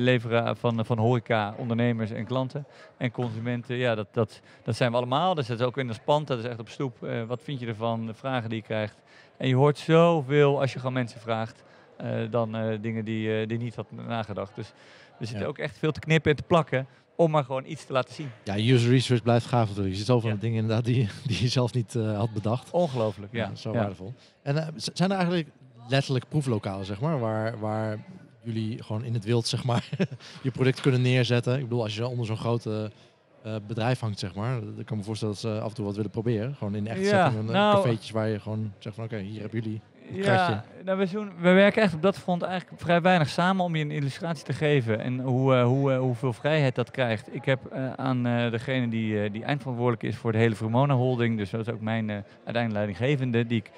leveren 0.00 0.56
van, 0.56 0.84
van 0.84 0.98
horeca, 0.98 1.54
ondernemers 1.56 2.10
en 2.10 2.24
klanten. 2.24 2.66
En 2.96 3.10
consumenten, 3.10 3.76
ja, 3.76 3.94
dat, 3.94 4.06
dat, 4.10 4.40
dat 4.64 4.76
zijn 4.76 4.90
we 4.90 4.96
allemaal. 4.96 5.34
Dus 5.34 5.46
dat 5.46 5.60
is 5.60 5.66
ook 5.66 5.76
in 5.76 5.88
ons 5.88 5.98
pand, 5.98 6.26
dat 6.26 6.38
is 6.38 6.44
echt 6.44 6.58
op 6.58 6.68
stoep. 6.68 6.96
Wat 7.26 7.42
vind 7.42 7.60
je 7.60 7.66
ervan, 7.66 8.06
de 8.06 8.14
vragen 8.14 8.48
die 8.48 8.58
je 8.58 8.64
krijgt. 8.64 8.96
En 9.36 9.48
je 9.48 9.54
hoort 9.54 9.78
zoveel 9.78 10.60
als 10.60 10.72
je 10.72 10.78
gewoon 10.78 10.94
mensen 10.94 11.20
vraagt, 11.20 11.64
dan 12.30 12.78
dingen 12.80 13.04
die, 13.04 13.46
die 13.46 13.58
je 13.58 13.64
niet 13.64 13.74
had 13.74 13.86
nagedacht. 13.90 14.54
Dus 14.54 14.72
we 15.18 15.24
zitten 15.24 15.42
Ja. 15.44 15.48
ook 15.48 15.58
echt 15.58 15.78
veel 15.78 15.92
te 15.92 16.00
knippen 16.00 16.30
en 16.30 16.36
te 16.36 16.42
plakken 16.42 16.86
om 17.16 17.30
maar 17.30 17.44
gewoon 17.44 17.64
iets 17.66 17.84
te 17.86 17.92
laten 17.92 18.14
zien. 18.14 18.28
Ja, 18.44 18.56
user 18.58 18.90
research 18.90 19.22
blijft 19.22 19.46
gaaf 19.46 19.66
natuurlijk. 19.66 19.90
Je 19.90 19.96
ziet 19.98 20.06
zoveel 20.06 20.30
Ja. 20.30 20.36
dingen 20.36 20.60
inderdaad 20.60 20.84
die, 20.84 21.08
die 21.26 21.42
je 21.42 21.48
zelf 21.48 21.72
niet 21.74 21.94
eh, 21.94 22.16
had 22.16 22.32
bedacht. 22.32 22.70
Ongelooflijk, 22.70 23.32
ja. 23.32 23.54
zo 23.54 23.72
ja. 23.72 23.78
waardevol. 23.78 24.14
En 24.42 24.56
eh, 24.56 24.66
zijn 24.76 25.10
er 25.10 25.16
eigenlijk 25.16 25.48
letterlijk 25.88 26.28
proeflokalen, 26.28 26.86
zeg 26.86 27.00
maar, 27.00 27.18
waar, 27.20 27.58
waar 27.58 28.04
jullie 28.42 28.82
gewoon 28.82 29.04
in 29.04 29.14
het 29.14 29.24
wild, 29.24 29.46
zeg 29.46 29.64
maar, 29.64 29.88
je 30.42 30.50
product 30.50 30.80
kunnen 30.80 31.02
neerzetten? 31.02 31.54
Ik 31.56 31.62
bedoel, 31.62 31.82
als 31.82 31.94
je 31.96 32.06
onder 32.06 32.26
zo'n 32.26 32.36
grote 32.36 32.90
eh, 33.42 33.54
bedrijf 33.66 34.00
hangt, 34.00 34.18
zeg 34.18 34.34
maar, 34.34 34.60
dan 34.60 34.74
kan 34.74 34.82
ik 34.84 34.90
me 34.96 35.02
voorstellen 35.02 35.34
dat 35.34 35.42
ze 35.42 35.60
af 35.60 35.68
en 35.68 35.74
toe 35.74 35.84
wat 35.84 35.96
willen 35.96 36.10
proberen. 36.10 36.54
Gewoon 36.54 36.74
in 36.74 36.86
echt 36.86 37.00
Ja, 37.00 37.30
nou- 37.30 37.74
cafeetjes 37.76 38.10
waar 38.10 38.28
je 38.28 38.40
gewoon 38.40 38.72
zegt 38.78 38.94
van, 38.96 39.04
oké, 39.04 39.18
hier 39.18 39.40
hebben 39.40 39.60
jullie. 39.62 39.80
Ja, 40.10 40.64
nou, 40.84 40.98
we, 40.98 41.10
doen, 41.10 41.32
we 41.38 41.52
werken 41.52 41.82
echt 41.82 41.94
op 41.94 42.02
dat 42.02 42.18
front 42.18 42.42
eigenlijk 42.42 42.80
vrij 42.80 43.00
weinig 43.00 43.28
samen 43.28 43.64
om 43.64 43.76
je 43.76 43.84
een 43.84 43.90
illustratie 43.90 44.44
te 44.44 44.52
geven 44.52 45.00
en 45.00 45.20
hoe, 45.20 45.54
eh, 45.54 45.64
hoe, 45.64 45.92
eh, 45.92 45.98
hoeveel 45.98 46.32
vrijheid 46.32 46.74
dat 46.74 46.90
krijgt. 46.90 47.34
Ik 47.34 47.44
heb 47.44 47.66
eh, 47.66 47.92
aan 47.92 48.22
degene 48.50 48.88
die, 48.88 49.30
die 49.30 49.44
eindverantwoordelijk 49.44 50.02
is 50.02 50.16
voor 50.16 50.32
de 50.32 50.38
hele 50.38 50.54
Vrumona 50.54 50.94
Holding, 50.94 51.36
dus 51.38 51.50
dat 51.50 51.60
is 51.60 51.72
ook 51.72 51.80
mijn 51.80 52.10
uiteindelijk 52.10 52.72
leidinggevende, 52.72 53.46
die 53.46 53.58
ik 53.58 53.70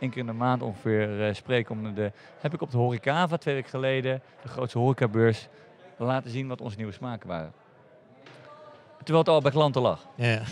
één 0.00 0.10
keer 0.10 0.20
in 0.20 0.26
de 0.26 0.32
maand 0.32 0.62
ongeveer 0.62 1.34
spreek 1.34 1.70
om 1.70 1.94
de, 1.94 2.12
heb 2.40 2.54
ik 2.54 2.62
op 2.62 2.70
de 2.70 2.76
Horecava 2.76 3.36
twee 3.36 3.54
weken 3.54 3.70
geleden, 3.70 4.22
de 4.42 4.48
grootste 4.48 4.78
horecabeurs, 4.78 5.48
laten 5.96 6.30
zien 6.30 6.48
wat 6.48 6.60
onze 6.60 6.76
nieuwe 6.76 6.92
smaken 6.92 7.28
waren. 7.28 7.52
Terwijl 8.96 9.18
het 9.18 9.28
al 9.28 9.40
bij 9.40 9.50
klanten 9.50 9.82
lag. 9.82 10.06
Ja, 10.14 10.42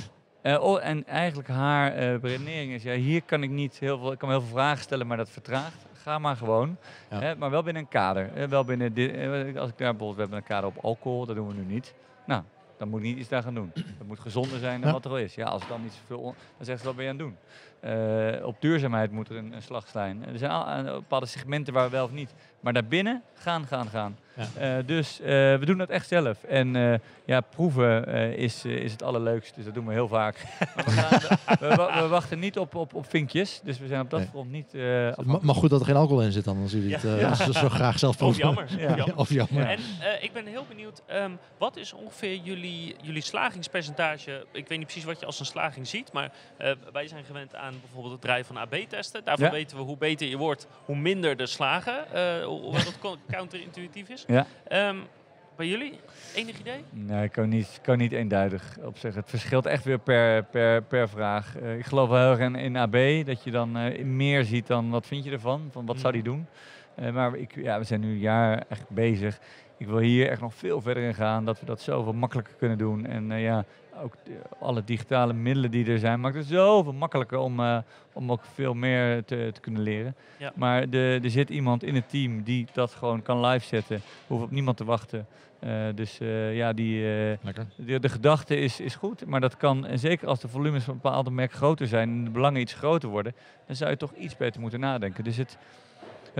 Eh, 0.43 0.63
oh, 0.63 0.85
en 0.85 1.07
eigenlijk 1.07 1.49
haar 1.49 2.21
beredenering 2.21 2.73
is, 2.73 2.83
ja, 2.83 2.95
hier 2.95 3.23
kan 3.23 3.43
ik 3.43 3.51
niet 3.51 3.79
heel 3.79 3.99
veel, 3.99 4.13
ik 4.13 4.19
kan 4.19 4.29
heel 4.29 4.41
veel 4.41 4.51
vragen 4.51 4.83
stellen, 4.83 5.07
maar 5.07 5.17
dat 5.17 5.31
vertraagt. 5.31 5.87
Ga 5.93 6.19
maar 6.19 6.37
gewoon. 6.37 6.77
Ja. 7.11 7.21
Hè, 7.21 7.37
maar 7.37 7.51
wel 7.51 7.63
binnen 7.63 7.83
een 7.83 7.89
kader. 7.89 8.33
Eh, 8.35 8.49
wel 8.49 8.65
binnen 8.65 8.93
dit, 8.95 9.11
als 9.57 9.71
ik 9.71 9.79
daar 9.79 9.97
bijvoorbeeld, 9.97 10.15
we 10.15 10.21
hebben 10.21 10.39
een 10.39 10.45
kader 10.45 10.69
op 10.69 10.77
alcohol, 10.85 11.27
dat 11.27 11.37
doen 11.37 11.49
we 11.49 11.55
nu 11.55 11.65
niet. 11.65 11.95
Nou, 12.27 12.43
dan 12.79 12.89
moet 12.89 13.01
ik 13.01 13.07
niet 13.07 13.19
iets 13.19 13.29
daar 13.29 13.43
gaan 13.43 13.55
doen. 13.55 13.71
Het 13.75 14.07
moet 14.07 14.21
gezonder 14.21 14.59
zijn 14.59 14.79
dan 14.81 14.89
Ja. 14.89 14.95
wat 14.95 15.05
er 15.05 15.11
al 15.11 15.19
is. 15.19 15.35
Ja, 15.35 15.45
als 15.47 15.61
het 15.61 15.71
dan 15.71 15.83
niet 15.83 15.93
zoveel, 16.01 16.23
dan 16.57 16.67
zegt 16.67 16.81
ze 16.81 16.87
wat 16.87 16.97
ben 16.97 17.05
je 17.05 17.11
aan 17.11 17.17
het 17.17 17.27
doen. 17.27 17.37
Eh, 17.81 18.47
op 18.47 18.57
duurzaamheid 18.61 19.11
moet 19.11 19.29
er 19.29 19.37
een, 19.37 19.53
een 19.53 19.63
slag 19.63 19.89
zijn. 19.89 20.25
Er 20.33 20.39
zijn 20.39 20.51
al, 20.51 20.67
eh, 20.67 20.85
bepaalde 20.85 21.27
segmenten 21.27 21.73
waar 21.73 21.85
we 21.85 21.91
wel 21.91 22.05
of 22.05 22.13
niet. 22.13 22.35
Maar 22.61 22.73
daarbinnen 22.73 23.23
gaan, 23.35 23.67
gaan, 23.67 23.89
gaan. 23.89 24.17
Ja. 24.35 24.77
Eh, 24.79 24.87
dus 24.87 25.21
eh, 25.21 25.27
we 25.29 25.61
doen 25.65 25.79
dat 25.79 25.89
echt 25.89 26.09
zelf. 26.09 26.43
En 26.45 26.77
eh, 26.77 26.95
ja, 27.25 27.41
proeven 27.41 28.07
eh, 28.07 28.33
is, 28.33 28.65
is 28.65 28.93
het 28.93 29.03
allerleukste. 29.03 29.53
Dus 29.57 29.65
dat 29.65 29.75
doen 29.75 29.87
we 29.87 29.93
heel 29.93 30.09
vaak. 30.09 30.45
Maar 30.77 30.85
we, 30.85 30.91
gaan- 30.91 31.57
we, 31.61 31.75
wa- 31.75 32.03
we 32.03 32.09
wachten 32.09 32.39
niet 32.39 32.59
op, 32.59 32.75
op, 32.75 32.95
op 32.95 33.11
vinkjes. 33.11 33.61
Dus 33.65 33.79
we 33.79 33.87
zijn 33.87 34.01
op 34.01 34.11
dat 34.11 34.21
Nee. 34.21 34.29
front 34.29 34.51
niet 34.51 34.75
eh, 34.75 35.17
Maar 35.41 35.55
goed 35.55 35.71
dat 35.71 35.81
er 35.81 35.87
geen 35.87 35.97
alcohol 35.97 36.23
in 36.23 36.33
zit 36.33 36.45
dan, 36.45 36.63
als 36.63 36.73
jullie 36.73 36.93
het 36.95 37.03
Ja. 37.21 37.35
zo, 37.35 37.53
zo 37.53 37.69
graag 37.79 37.99
zelf 37.99 38.13
Of 38.13 38.19
proeven. 38.19 38.45
jammer. 38.45 38.67
Ja. 38.81 38.97
jammer. 38.97 39.17
Of 39.17 39.31
jammer. 39.33 39.63
Ja. 39.63 39.71
En 39.71 39.79
eh, 40.01 40.23
ik 40.23 40.33
ben 40.33 40.47
heel 40.47 40.65
benieuwd, 40.69 41.03
ehm, 41.07 41.31
wat 41.59 41.77
is 41.77 41.93
ongeveer 41.93 42.37
jullie, 42.43 42.97
jullie 43.03 43.23
slagingspercentage? 43.23 44.47
Ik 44.53 44.69
weet 44.69 44.79
niet 44.79 44.87
precies 44.87 45.05
wat 45.05 45.21
je 45.21 45.27
als 45.27 45.41
een 45.41 45.47
slaging 45.47 45.87
ziet, 45.87 46.13
maar 46.13 46.33
eh, 46.57 46.73
wij 46.93 47.09
zijn 47.09 47.25
gewend 47.25 47.55
aan 47.55 47.70
bijvoorbeeld 47.81 48.13
het 48.13 48.23
draaien 48.23 48.45
van 48.45 48.57
AB-testen. 48.57 49.25
Daarvan 49.25 49.47
Ja. 49.47 49.53
weten 49.53 49.77
we 49.77 49.83
hoe 49.83 49.97
beter 49.97 50.29
je 50.29 50.37
wordt, 50.37 50.67
hoe 50.85 50.97
minder 50.97 51.37
de 51.37 51.47
slagen. 51.47 52.13
eh 52.15 52.45
hoewel 52.45 52.73
dat 52.73 52.99
co- 53.01 53.17
counterintuïtief 53.37 54.09
is. 54.09 54.25
Ja. 54.27 54.47
Ehm, 54.69 54.97
bij 55.57 55.67
jullie, 55.69 56.01
enig 56.35 56.59
idee? 56.59 56.85
Nee, 56.91 57.25
ik 57.25 57.33
kan 57.33 57.49
niet, 57.49 57.79
kan 57.83 57.99
niet 57.99 58.13
eenduidig 58.13 58.77
op 58.85 58.99
zeggen. 58.99 59.21
Het 59.21 59.31
verschilt 59.31 59.67
echt 59.67 59.85
weer 59.85 59.99
per, 59.99 60.45
per, 60.45 60.83
per 60.83 61.09
vraag. 61.09 61.57
Eh, 61.59 61.79
ik 61.79 61.85
geloof 61.87 62.09
wel 62.09 62.19
heel 62.19 62.31
erg 62.31 62.39
in, 62.41 62.55
in 62.55 62.77
AB, 62.77 63.27
dat 63.27 63.45
je 63.45 63.51
dan 63.51 63.77
eh, 63.77 64.05
meer 64.05 64.45
ziet 64.45 64.67
dan 64.67 64.91
wat 64.91 65.07
vind 65.07 65.25
je 65.25 65.31
ervan, 65.31 65.69
van 65.73 65.87
wat 65.87 66.01
zou 66.01 66.13
die 66.13 66.23
doen. 66.23 66.47
Eh, 66.95 67.11
maar 67.13 67.35
ik, 67.37 67.55
ja, 67.55 67.79
we 67.79 67.85
zijn 67.85 68.01
nu 68.01 68.11
een 68.11 68.19
jaar 68.19 68.65
echt 68.69 68.89
bezig. 68.91 69.39
Ik 69.79 69.87
wil 69.87 69.99
hier 69.99 70.29
echt 70.29 70.41
nog 70.41 70.55
veel 70.55 70.81
verder 70.81 71.03
in 71.03 71.15
gaan, 71.15 71.45
dat 71.45 71.61
we 71.61 71.67
dat 71.67 71.81
zoveel 71.81 72.13
makkelijker 72.13 72.55
kunnen 72.55 72.79
doen. 72.79 73.07
En 73.07 73.33
eh, 73.33 73.43
ja, 73.43 73.65
ook 74.03 74.15
de- 74.25 74.41
alle 74.59 74.85
digitale 74.85 75.33
middelen 75.33 75.71
die 75.71 75.87
er 75.87 75.99
zijn, 75.99 76.21
maakt 76.21 76.35
het 76.35 76.47
zoveel 76.47 76.93
makkelijker 76.93 77.39
om, 77.39 77.61
eh, 77.61 77.79
om 78.13 78.33
ook 78.33 78.45
veel 78.55 78.75
meer 78.75 79.25
te, 79.25 79.51
te 79.55 79.61
kunnen 79.61 79.83
leren. 79.83 80.15
Ja. 80.37 80.53
Maar 80.55 80.91
de, 80.91 81.21
er 81.23 81.31
zit 81.31 81.51
iemand 81.51 81.83
in 81.83 81.95
het 81.95 82.09
team 82.09 82.43
die 82.43 82.67
dat 82.73 82.95
gewoon 82.95 83.23
kan 83.23 83.47
live 83.47 83.67
zetten. 83.67 84.01
Hoeft 84.27 84.43
op 84.43 84.51
niemand 84.51 84.77
te 84.77 84.85
wachten. 84.85 85.27
Eh, 85.61 85.87
dus 85.95 86.21
eh, 86.21 86.57
ja, 86.57 86.73
die, 86.73 86.97
eh, 86.97 87.53
de, 87.77 88.01
de 88.01 88.09
gedachte 88.09 88.57
is, 88.57 88.81
is 88.81 88.95
goed, 88.95 89.27
maar 89.27 89.41
dat 89.41 89.57
kan, 89.57 89.87
en 89.87 89.99
zeker 89.99 90.29
als 90.29 90.41
de 90.41 90.49
volumes 90.49 90.85
van 90.85 90.95
een 90.95 91.01
bepaalde 91.01 91.31
merk 91.31 91.53
groter 91.53 91.87
zijn 91.87 92.09
en 92.09 92.25
de 92.25 92.31
belangen 92.31 92.61
iets 92.61 92.73
groter 92.73 93.09
worden, 93.09 93.35
dan 93.67 93.77
zou 93.77 93.91
je 93.91 93.97
toch 93.97 94.15
iets 94.15 94.37
beter 94.37 94.61
moeten 94.61 94.81
nadenken. 94.81 95.25
Dus 95.25 95.37
het, 95.37 95.59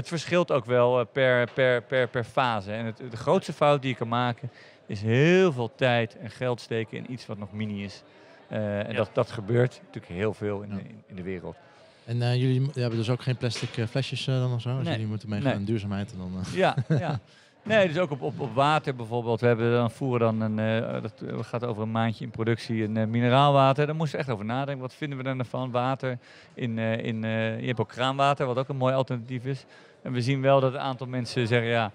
het 0.01 0.09
verschilt 0.09 0.53
ook 0.53 0.65
wel 0.65 1.01
eh, 1.01 1.07
per, 1.13 1.51
per, 1.55 1.83
per, 1.83 2.09
per 2.09 2.25
fase. 2.25 2.73
En 2.73 2.85
het, 2.85 3.03
de 3.11 3.17
grootste 3.17 3.53
fout 3.53 3.83
die 3.83 3.91
je 3.91 3.97
kan 3.97 4.09
maken 4.09 4.51
is 4.87 5.03
heel 5.03 5.53
veel 5.53 5.73
tijd 5.75 6.17
en 6.19 6.31
geld 6.31 6.61
steken 6.61 6.97
in 6.99 7.13
iets 7.13 7.27
wat 7.27 7.39
nog 7.39 7.53
mini 7.53 7.85
is. 7.85 8.03
Eh, 8.49 8.79
en 8.79 8.91
Ja. 8.91 8.97
dat, 8.97 9.11
dat 9.13 9.31
gebeurt 9.31 9.81
natuurlijk 9.85 10.13
heel 10.13 10.35
veel 10.35 10.61
in, 10.63 10.69
Ja. 10.71 10.75
de, 10.77 10.81
in, 10.83 11.03
in 11.07 11.17
de 11.17 11.23
wereld. 11.23 11.57
En 12.05 12.23
eh, 12.23 12.35
jullie 12.35 12.71
hebben 12.75 12.99
dus 12.99 13.11
ook 13.11 13.23
geen 13.23 13.37
plastic 13.37 13.69
flesjes 13.91 14.25
dan 14.25 14.53
of 14.55 14.61
zo? 14.61 14.69
Als 14.71 14.83
Nee. 14.83 14.93
jullie 14.93 15.07
moeten 15.07 15.29
meegaan 15.29 15.47
Nee. 15.49 15.57
aan 15.57 15.65
duurzaamheid 15.65 16.13
en 16.13 16.19
dan... 16.19 16.33
eh, 16.47 16.55
Ja, 16.55 16.75
ja. 16.89 17.19
Nee, 17.63 17.89
dus 17.89 17.99
ook 17.99 18.11
op, 18.11 18.23
op, 18.23 18.41
op 18.41 18.55
water 18.55 18.95
bijvoorbeeld. 18.95 19.41
We 19.41 19.47
hebben 19.47 19.73
dan 19.73 19.91
voeren 19.91 20.39
dan 20.39 20.41
een, 20.59 20.83
eh, 20.85 21.03
dat 21.03 21.23
gaat 21.47 21.65
over 21.65 21.83
een 21.83 21.91
maandje 21.91 22.25
in 22.25 22.31
productie, 22.31 22.83
een 22.85 23.11
mineraalwater. 23.11 23.87
Daar 23.87 23.95
moesten 23.95 24.19
we 24.19 24.25
echt 24.25 24.33
over 24.35 24.45
nadenken. 24.45 24.83
Wat 24.83 24.95
vinden 24.95 25.19
we 25.19 25.25
dan 25.25 25.39
ervan? 25.39 25.71
Water 25.71 26.19
in, 26.55 26.79
eh, 26.79 27.05
in 27.05 27.25
eh, 27.25 27.61
je 27.61 27.67
hebt 27.67 27.81
ook 27.81 27.89
kraanwater, 27.89 28.47
wat 28.47 28.59
ook 28.59 28.69
een 28.69 28.77
mooi 28.77 28.95
alternatief 28.95 29.45
is. 29.45 29.65
En 30.03 30.13
we 30.13 30.21
zien 30.23 30.41
wel 30.41 30.61
dat 30.61 30.73
een 30.73 30.81
aantal 30.81 31.07
mensen 31.07 31.47
zeggen, 31.47 31.71
ja, 31.71 31.93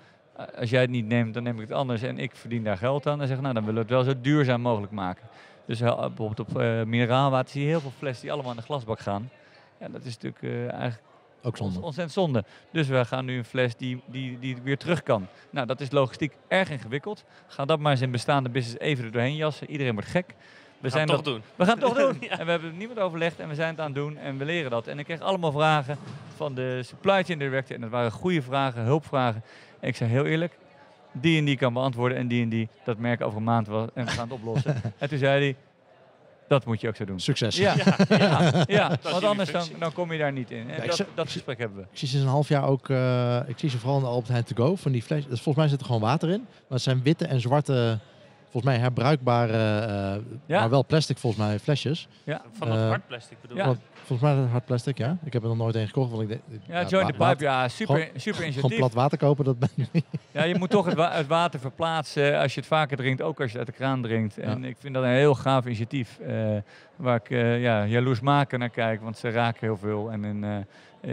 als 0.59 0.69
jij 0.69 0.81
het 0.81 0.89
niet 0.89 1.05
neemt, 1.05 1.33
dan 1.33 1.43
neem 1.43 1.55
ik 1.55 1.67
het 1.67 1.77
anders 1.77 2.01
en 2.01 2.19
ik 2.19 2.35
verdien 2.35 2.63
daar 2.63 2.77
geld 2.77 3.07
aan. 3.07 3.21
En 3.21 3.27
zeggen, 3.27 3.43
nou, 3.43 3.55
dan 3.55 3.65
willen 3.65 3.87
we 3.87 3.93
het 3.93 4.05
wel 4.05 4.13
zo 4.13 4.21
duurzaam 4.21 4.61
mogelijk 4.61 4.91
maken. 4.91 5.27
Dus 5.65 5.81
eh, 5.81 5.99
bijvoorbeeld 5.99 6.39
op 6.39 6.59
eh, 6.59 6.83
mineraalwater 6.83 7.49
zie 7.51 7.61
je 7.61 7.67
heel 7.67 7.79
veel 7.79 7.93
flessen 7.97 8.21
die 8.21 8.31
allemaal 8.31 8.51
in 8.51 8.57
de 8.57 8.63
glasbak 8.63 8.99
gaan. 8.99 9.29
Ja, 9.79 9.87
dat 9.89 10.05
is 10.05 10.17
natuurlijk 10.17 10.43
eh, 10.43 10.71
eigenlijk 10.71 11.01
ook 11.43 11.57
zonde. 11.57 11.75
Ont- 11.75 11.85
ontzettend 11.85 12.15
zonde. 12.15 12.43
Dus 12.71 12.87
we 12.87 13.05
gaan 13.05 13.25
nu 13.25 13.37
een 13.37 13.45
fles 13.45 13.75
die, 13.75 14.01
die, 14.05 14.39
die 14.39 14.57
weer 14.63 14.77
terug 14.77 15.03
kan. 15.03 15.27
Nou, 15.49 15.67
dat 15.67 15.81
is 15.81 15.91
logistiek 15.91 16.33
erg 16.47 16.69
ingewikkeld. 16.69 17.23
Ga 17.47 17.65
dat 17.65 17.79
maar 17.79 17.91
eens 17.91 18.01
in 18.01 18.11
bestaande 18.11 18.49
business 18.49 18.79
even 18.79 19.05
er 19.05 19.11
doorheen 19.11 19.35
jassen. 19.35 19.69
Iedereen 19.69 19.93
wordt 19.93 20.09
gek. 20.09 20.35
We, 20.79 20.91
Gaan 20.91 20.91
zijn 20.91 21.09
het 21.09 21.15
toch 21.15 21.25
dat, 21.25 21.33
doen. 21.33 21.43
we 21.55 21.65
gaan 21.65 21.77
het 21.79 21.85
toch 21.85 21.97
doen. 22.05 22.17
Ja. 22.19 22.39
En 22.39 22.45
we 22.45 22.51
hebben 22.51 22.69
het 22.69 22.77
niemand 22.77 22.99
overlegd 22.99 23.39
en 23.39 23.47
we 23.49 23.55
zijn 23.55 23.69
het 23.69 23.79
aan 23.79 23.85
het 23.85 23.95
doen 23.95 24.17
en 24.17 24.37
we 24.37 24.45
leren 24.45 24.71
dat. 24.71 24.87
En 24.87 24.99
ik 24.99 25.05
kreeg 25.05 25.19
allemaal 25.19 25.51
vragen 25.51 25.97
van 26.35 26.55
de 26.55 26.81
supply 26.83 27.23
chain 27.23 27.39
director. 27.39 27.75
En 27.75 27.81
dat 27.81 27.89
waren 27.89 28.11
goede 28.11 28.41
vragen, 28.41 28.81
hulpvragen. 28.81 29.43
En 29.79 29.87
ik 29.87 29.95
zei 29.95 30.09
heel 30.09 30.25
eerlijk, 30.25 30.57
die 31.11 31.37
en 31.37 31.45
die 31.45 31.57
kan 31.57 31.73
beantwoorden 31.73 32.17
en 32.17 32.27
die 32.27 32.43
en 32.43 32.49
die. 32.49 32.69
Dat 32.85 32.97
merk 32.97 33.21
over 33.21 33.37
een 33.37 33.43
maand 33.43 33.67
wel 33.67 33.89
en 33.93 34.05
we 34.05 34.11
gaan 34.11 34.29
het 34.29 34.37
oplossen. 34.37 34.81
en 34.97 35.09
toen 35.09 35.17
zei 35.17 35.43
hij, 35.43 35.55
dat 36.47 36.65
moet 36.65 36.81
je 36.81 36.87
ook 36.87 36.95
zo 36.95 37.05
doen. 37.05 37.19
Succes. 37.19 37.57
Ja, 37.57 37.75
ja, 38.09 38.63
ja, 38.67 38.97
want 39.11 39.23
anders 39.23 39.51
dan, 39.51 39.67
dan 39.79 39.93
kom 39.93 40.11
je 40.11 40.17
daar 40.17 40.31
niet 40.31 40.51
in. 40.51 40.69
En 40.69 40.87
dat, 40.87 41.05
dat 41.13 41.31
gesprek 41.31 41.57
hebben 41.57 41.77
we. 41.77 41.83
Ik 41.83 41.97
zie 41.97 42.07
sinds 42.07 42.25
een 42.25 42.31
half 42.31 42.47
jaar 42.47 42.67
ook, 42.67 42.89
eh, 42.89 43.39
ik 43.47 43.59
zie 43.59 43.69
ze 43.69 43.77
vooral 43.77 43.97
in 43.97 44.03
de 44.03 44.09
Albert 44.09 44.27
Heijn 44.27 44.43
To 44.43 44.65
Go, 44.65 44.75
van 44.75 44.91
die 44.91 45.03
flesjes. 45.03 45.29
Dus 45.29 45.41
volgens 45.41 45.57
mij 45.57 45.67
zit 45.67 45.79
er 45.79 45.85
gewoon 45.85 46.01
water 46.01 46.29
in. 46.29 46.39
Maar 46.39 46.57
het 46.67 46.81
zijn 46.81 47.03
witte 47.03 47.25
en 47.25 47.41
zwarte 47.41 47.99
volgens 48.55 48.73
mij 48.73 48.81
herbruikbare, 48.83 49.53
eh, 49.53 50.21
Ja. 50.45 50.59
maar 50.59 50.69
wel 50.69 50.85
plastic 50.85 51.17
volgens 51.17 51.45
mij, 51.45 51.59
flesjes. 51.59 52.07
Van 52.51 52.67
dat 52.67 52.77
Eh, 52.77 52.87
hard 52.87 53.07
plastic 53.07 53.37
bedoel 53.41 53.57
ja. 53.57 53.63
je? 53.63 53.69
Want 53.69 53.81
volgens 53.93 54.19
mij 54.21 54.31
is 54.37 54.41
het 54.41 54.49
hard 54.51 54.65
plastic, 54.65 54.97
ja. 54.97 55.17
Ik 55.23 55.33
heb 55.33 55.41
er 55.41 55.47
nog 55.47 55.57
nooit 55.57 55.75
een 55.75 55.85
gekocht, 55.87 56.09
want 56.09 56.21
ik 56.21 56.27
denk... 56.27 56.41
Ja, 56.67 56.85
Join 56.85 57.05
the 57.05 57.13
Pipe, 57.13 57.43
ja, 57.43 57.67
super, 57.67 57.95
Gewoon- 57.95 58.09
super 58.15 58.33
Gewoon 58.33 58.43
initiatief. 58.51 58.77
plat 58.77 58.93
water 58.93 59.17
kopen, 59.17 59.45
dat 59.45 59.59
ben 59.59 59.69
ik 59.75 59.87
niet. 59.91 60.05
Ja, 60.31 60.43
je 60.43 60.55
moet 60.57 60.69
toch 60.69 60.85
het, 60.85 60.93
wa- 60.95 61.11
het 61.11 61.27
water 61.27 61.59
verplaatsen 61.59 62.39
als 62.39 62.53
je 62.53 62.59
het 62.59 62.69
vaker 62.69 62.97
drinkt, 62.97 63.21
ook 63.21 63.41
als 63.41 63.51
je 63.51 63.57
het 63.57 63.67
uit 63.67 63.77
de 63.77 63.83
kraan 63.83 64.01
drinkt. 64.01 64.37
En 64.37 64.63
ik 64.63 64.75
vind 64.79 64.93
dat 64.93 65.03
een 65.03 65.09
heel 65.09 65.35
gaaf 65.35 65.65
initiatief, 65.65 66.19
eh, 66.19 66.35
waar 66.95 67.15
ik 67.15 67.29
eh 67.29 67.61
ja, 67.61 67.85
jaloers 67.85 68.19
maken 68.19 68.59
naar 68.59 68.69
kijk, 68.69 69.01
want 69.01 69.17
ze 69.17 69.29
raken 69.29 69.59
heel 69.61 69.77
veel. 69.77 70.11
En 70.11 70.23
in, 70.25 70.43
eh, 70.43 70.57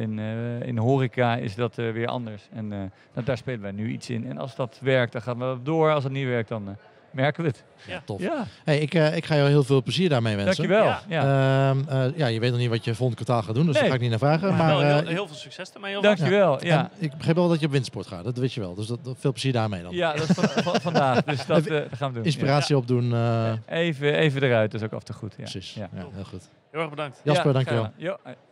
in, 0.03 0.19
eh, 0.19 0.61
in 0.67 0.75
de 0.75 0.81
horeca 0.81 1.37
is 1.37 1.55
dat 1.55 1.75
weer 1.75 2.07
anders. 2.07 2.49
En 2.53 2.73
eh, 2.73 2.79
nou, 3.15 3.25
daar 3.27 3.37
spelen 3.37 3.61
wij 3.61 3.73
nu 3.73 3.89
iets 3.89 4.11
in. 4.11 4.27
En 4.27 4.39
als 4.39 4.57
dat 4.57 4.79
werkt, 4.83 5.13
dan 5.13 5.23
gaan 5.23 5.39
we 5.39 5.57
door. 5.63 5.93
Als 5.93 6.05
het 6.05 6.13
niet 6.13 6.27
werkt, 6.27 6.49
dan 6.49 6.69
eh, 6.69 6.75
merken 7.13 7.43
we 7.43 7.49
het. 7.49 7.63
Tof. 8.05 8.21
Ja, 8.21 8.47
Hey, 8.65 8.79
ik, 8.79 8.95
eh, 8.95 9.17
ik 9.17 9.25
ga 9.25 9.37
jou 9.37 9.49
heel 9.49 9.65
veel 9.65 9.83
plezier 9.83 10.09
daarmee 10.09 10.37
wensen. 10.37 10.69
dankjewel. 10.69 10.85
Ja. 10.87 11.03
Ja. 11.09 11.71
Ehm, 11.71 11.89
eh, 11.89 12.17
ja, 12.19 12.27
je 12.27 12.41
weet 12.41 12.51
nog 12.51 12.59
niet 12.61 12.69
wat 12.69 12.85
je 12.85 12.95
volgend 12.95 13.17
kwartaal 13.25 13.43
gaat 13.43 13.55
doen, 13.55 13.65
dus 13.67 13.73
Nee. 13.73 13.81
daar 13.83 13.91
ga 13.91 13.97
ik 13.97 14.01
niet 14.01 14.11
naar 14.11 14.19
vragen. 14.19 14.49
Maar, 14.49 14.57
Maar, 14.59 14.69
wel 14.69 14.81
heel, 14.81 15.01
eh, 15.03 15.07
heel 15.07 15.27
veel 15.27 15.37
succes 15.37 15.73
ermee. 15.73 15.97
alvast. 15.97 16.19
Dankjewel. 16.19 16.65
Ja. 16.65 16.79
en 16.81 16.91
ik 16.99 17.17
begreep 17.17 17.35
wel 17.35 17.49
dat 17.49 17.61
je 17.61 17.67
op 17.67 17.73
windsport 17.73 18.07
gaat, 18.07 18.25
dat 18.25 18.37
weet 18.39 18.53
je 18.53 18.61
wel. 18.61 18.75
Dus 18.75 18.87
dat, 18.87 19.05
dat- 19.05 19.17
veel 19.19 19.31
plezier 19.33 19.53
daarmee 19.53 19.83
dan. 19.83 19.95
Ja, 19.95 20.13
dat 20.13 20.29
is 20.29 20.35
van, 20.37 20.63
van- 20.63 20.81
vandaag. 20.81 21.23
Dus 21.25 21.47
dat, 21.47 21.67
eh, 21.67 21.81
gaan 21.93 22.09
we 22.09 22.15
doen. 22.15 22.25
Inspiratie 22.25 22.77
opdoen. 22.77 23.05
eh, 23.05 23.19
Ja. 23.19 23.59
Even, 23.67 24.15
even 24.15 24.43
eruit, 24.43 24.71
dat 24.71 24.81
is 24.81 24.87
ook 24.87 24.93
af 24.93 25.03
toe 25.03 25.15
goed. 25.15 25.31
Ja. 25.37 25.43
Precies. 25.43 25.75
Ja. 25.75 25.89
Ja, 25.95 26.07
heel 26.15 26.25
goed. 26.25 26.49
Heel 26.71 26.81
erg 26.81 26.91
bedankt. 26.91 27.21
Jasper, 27.25 27.47
Ja, 27.47 27.53
dankjewel. 27.53 27.91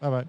Bye 0.01 0.11
bye. 0.11 0.25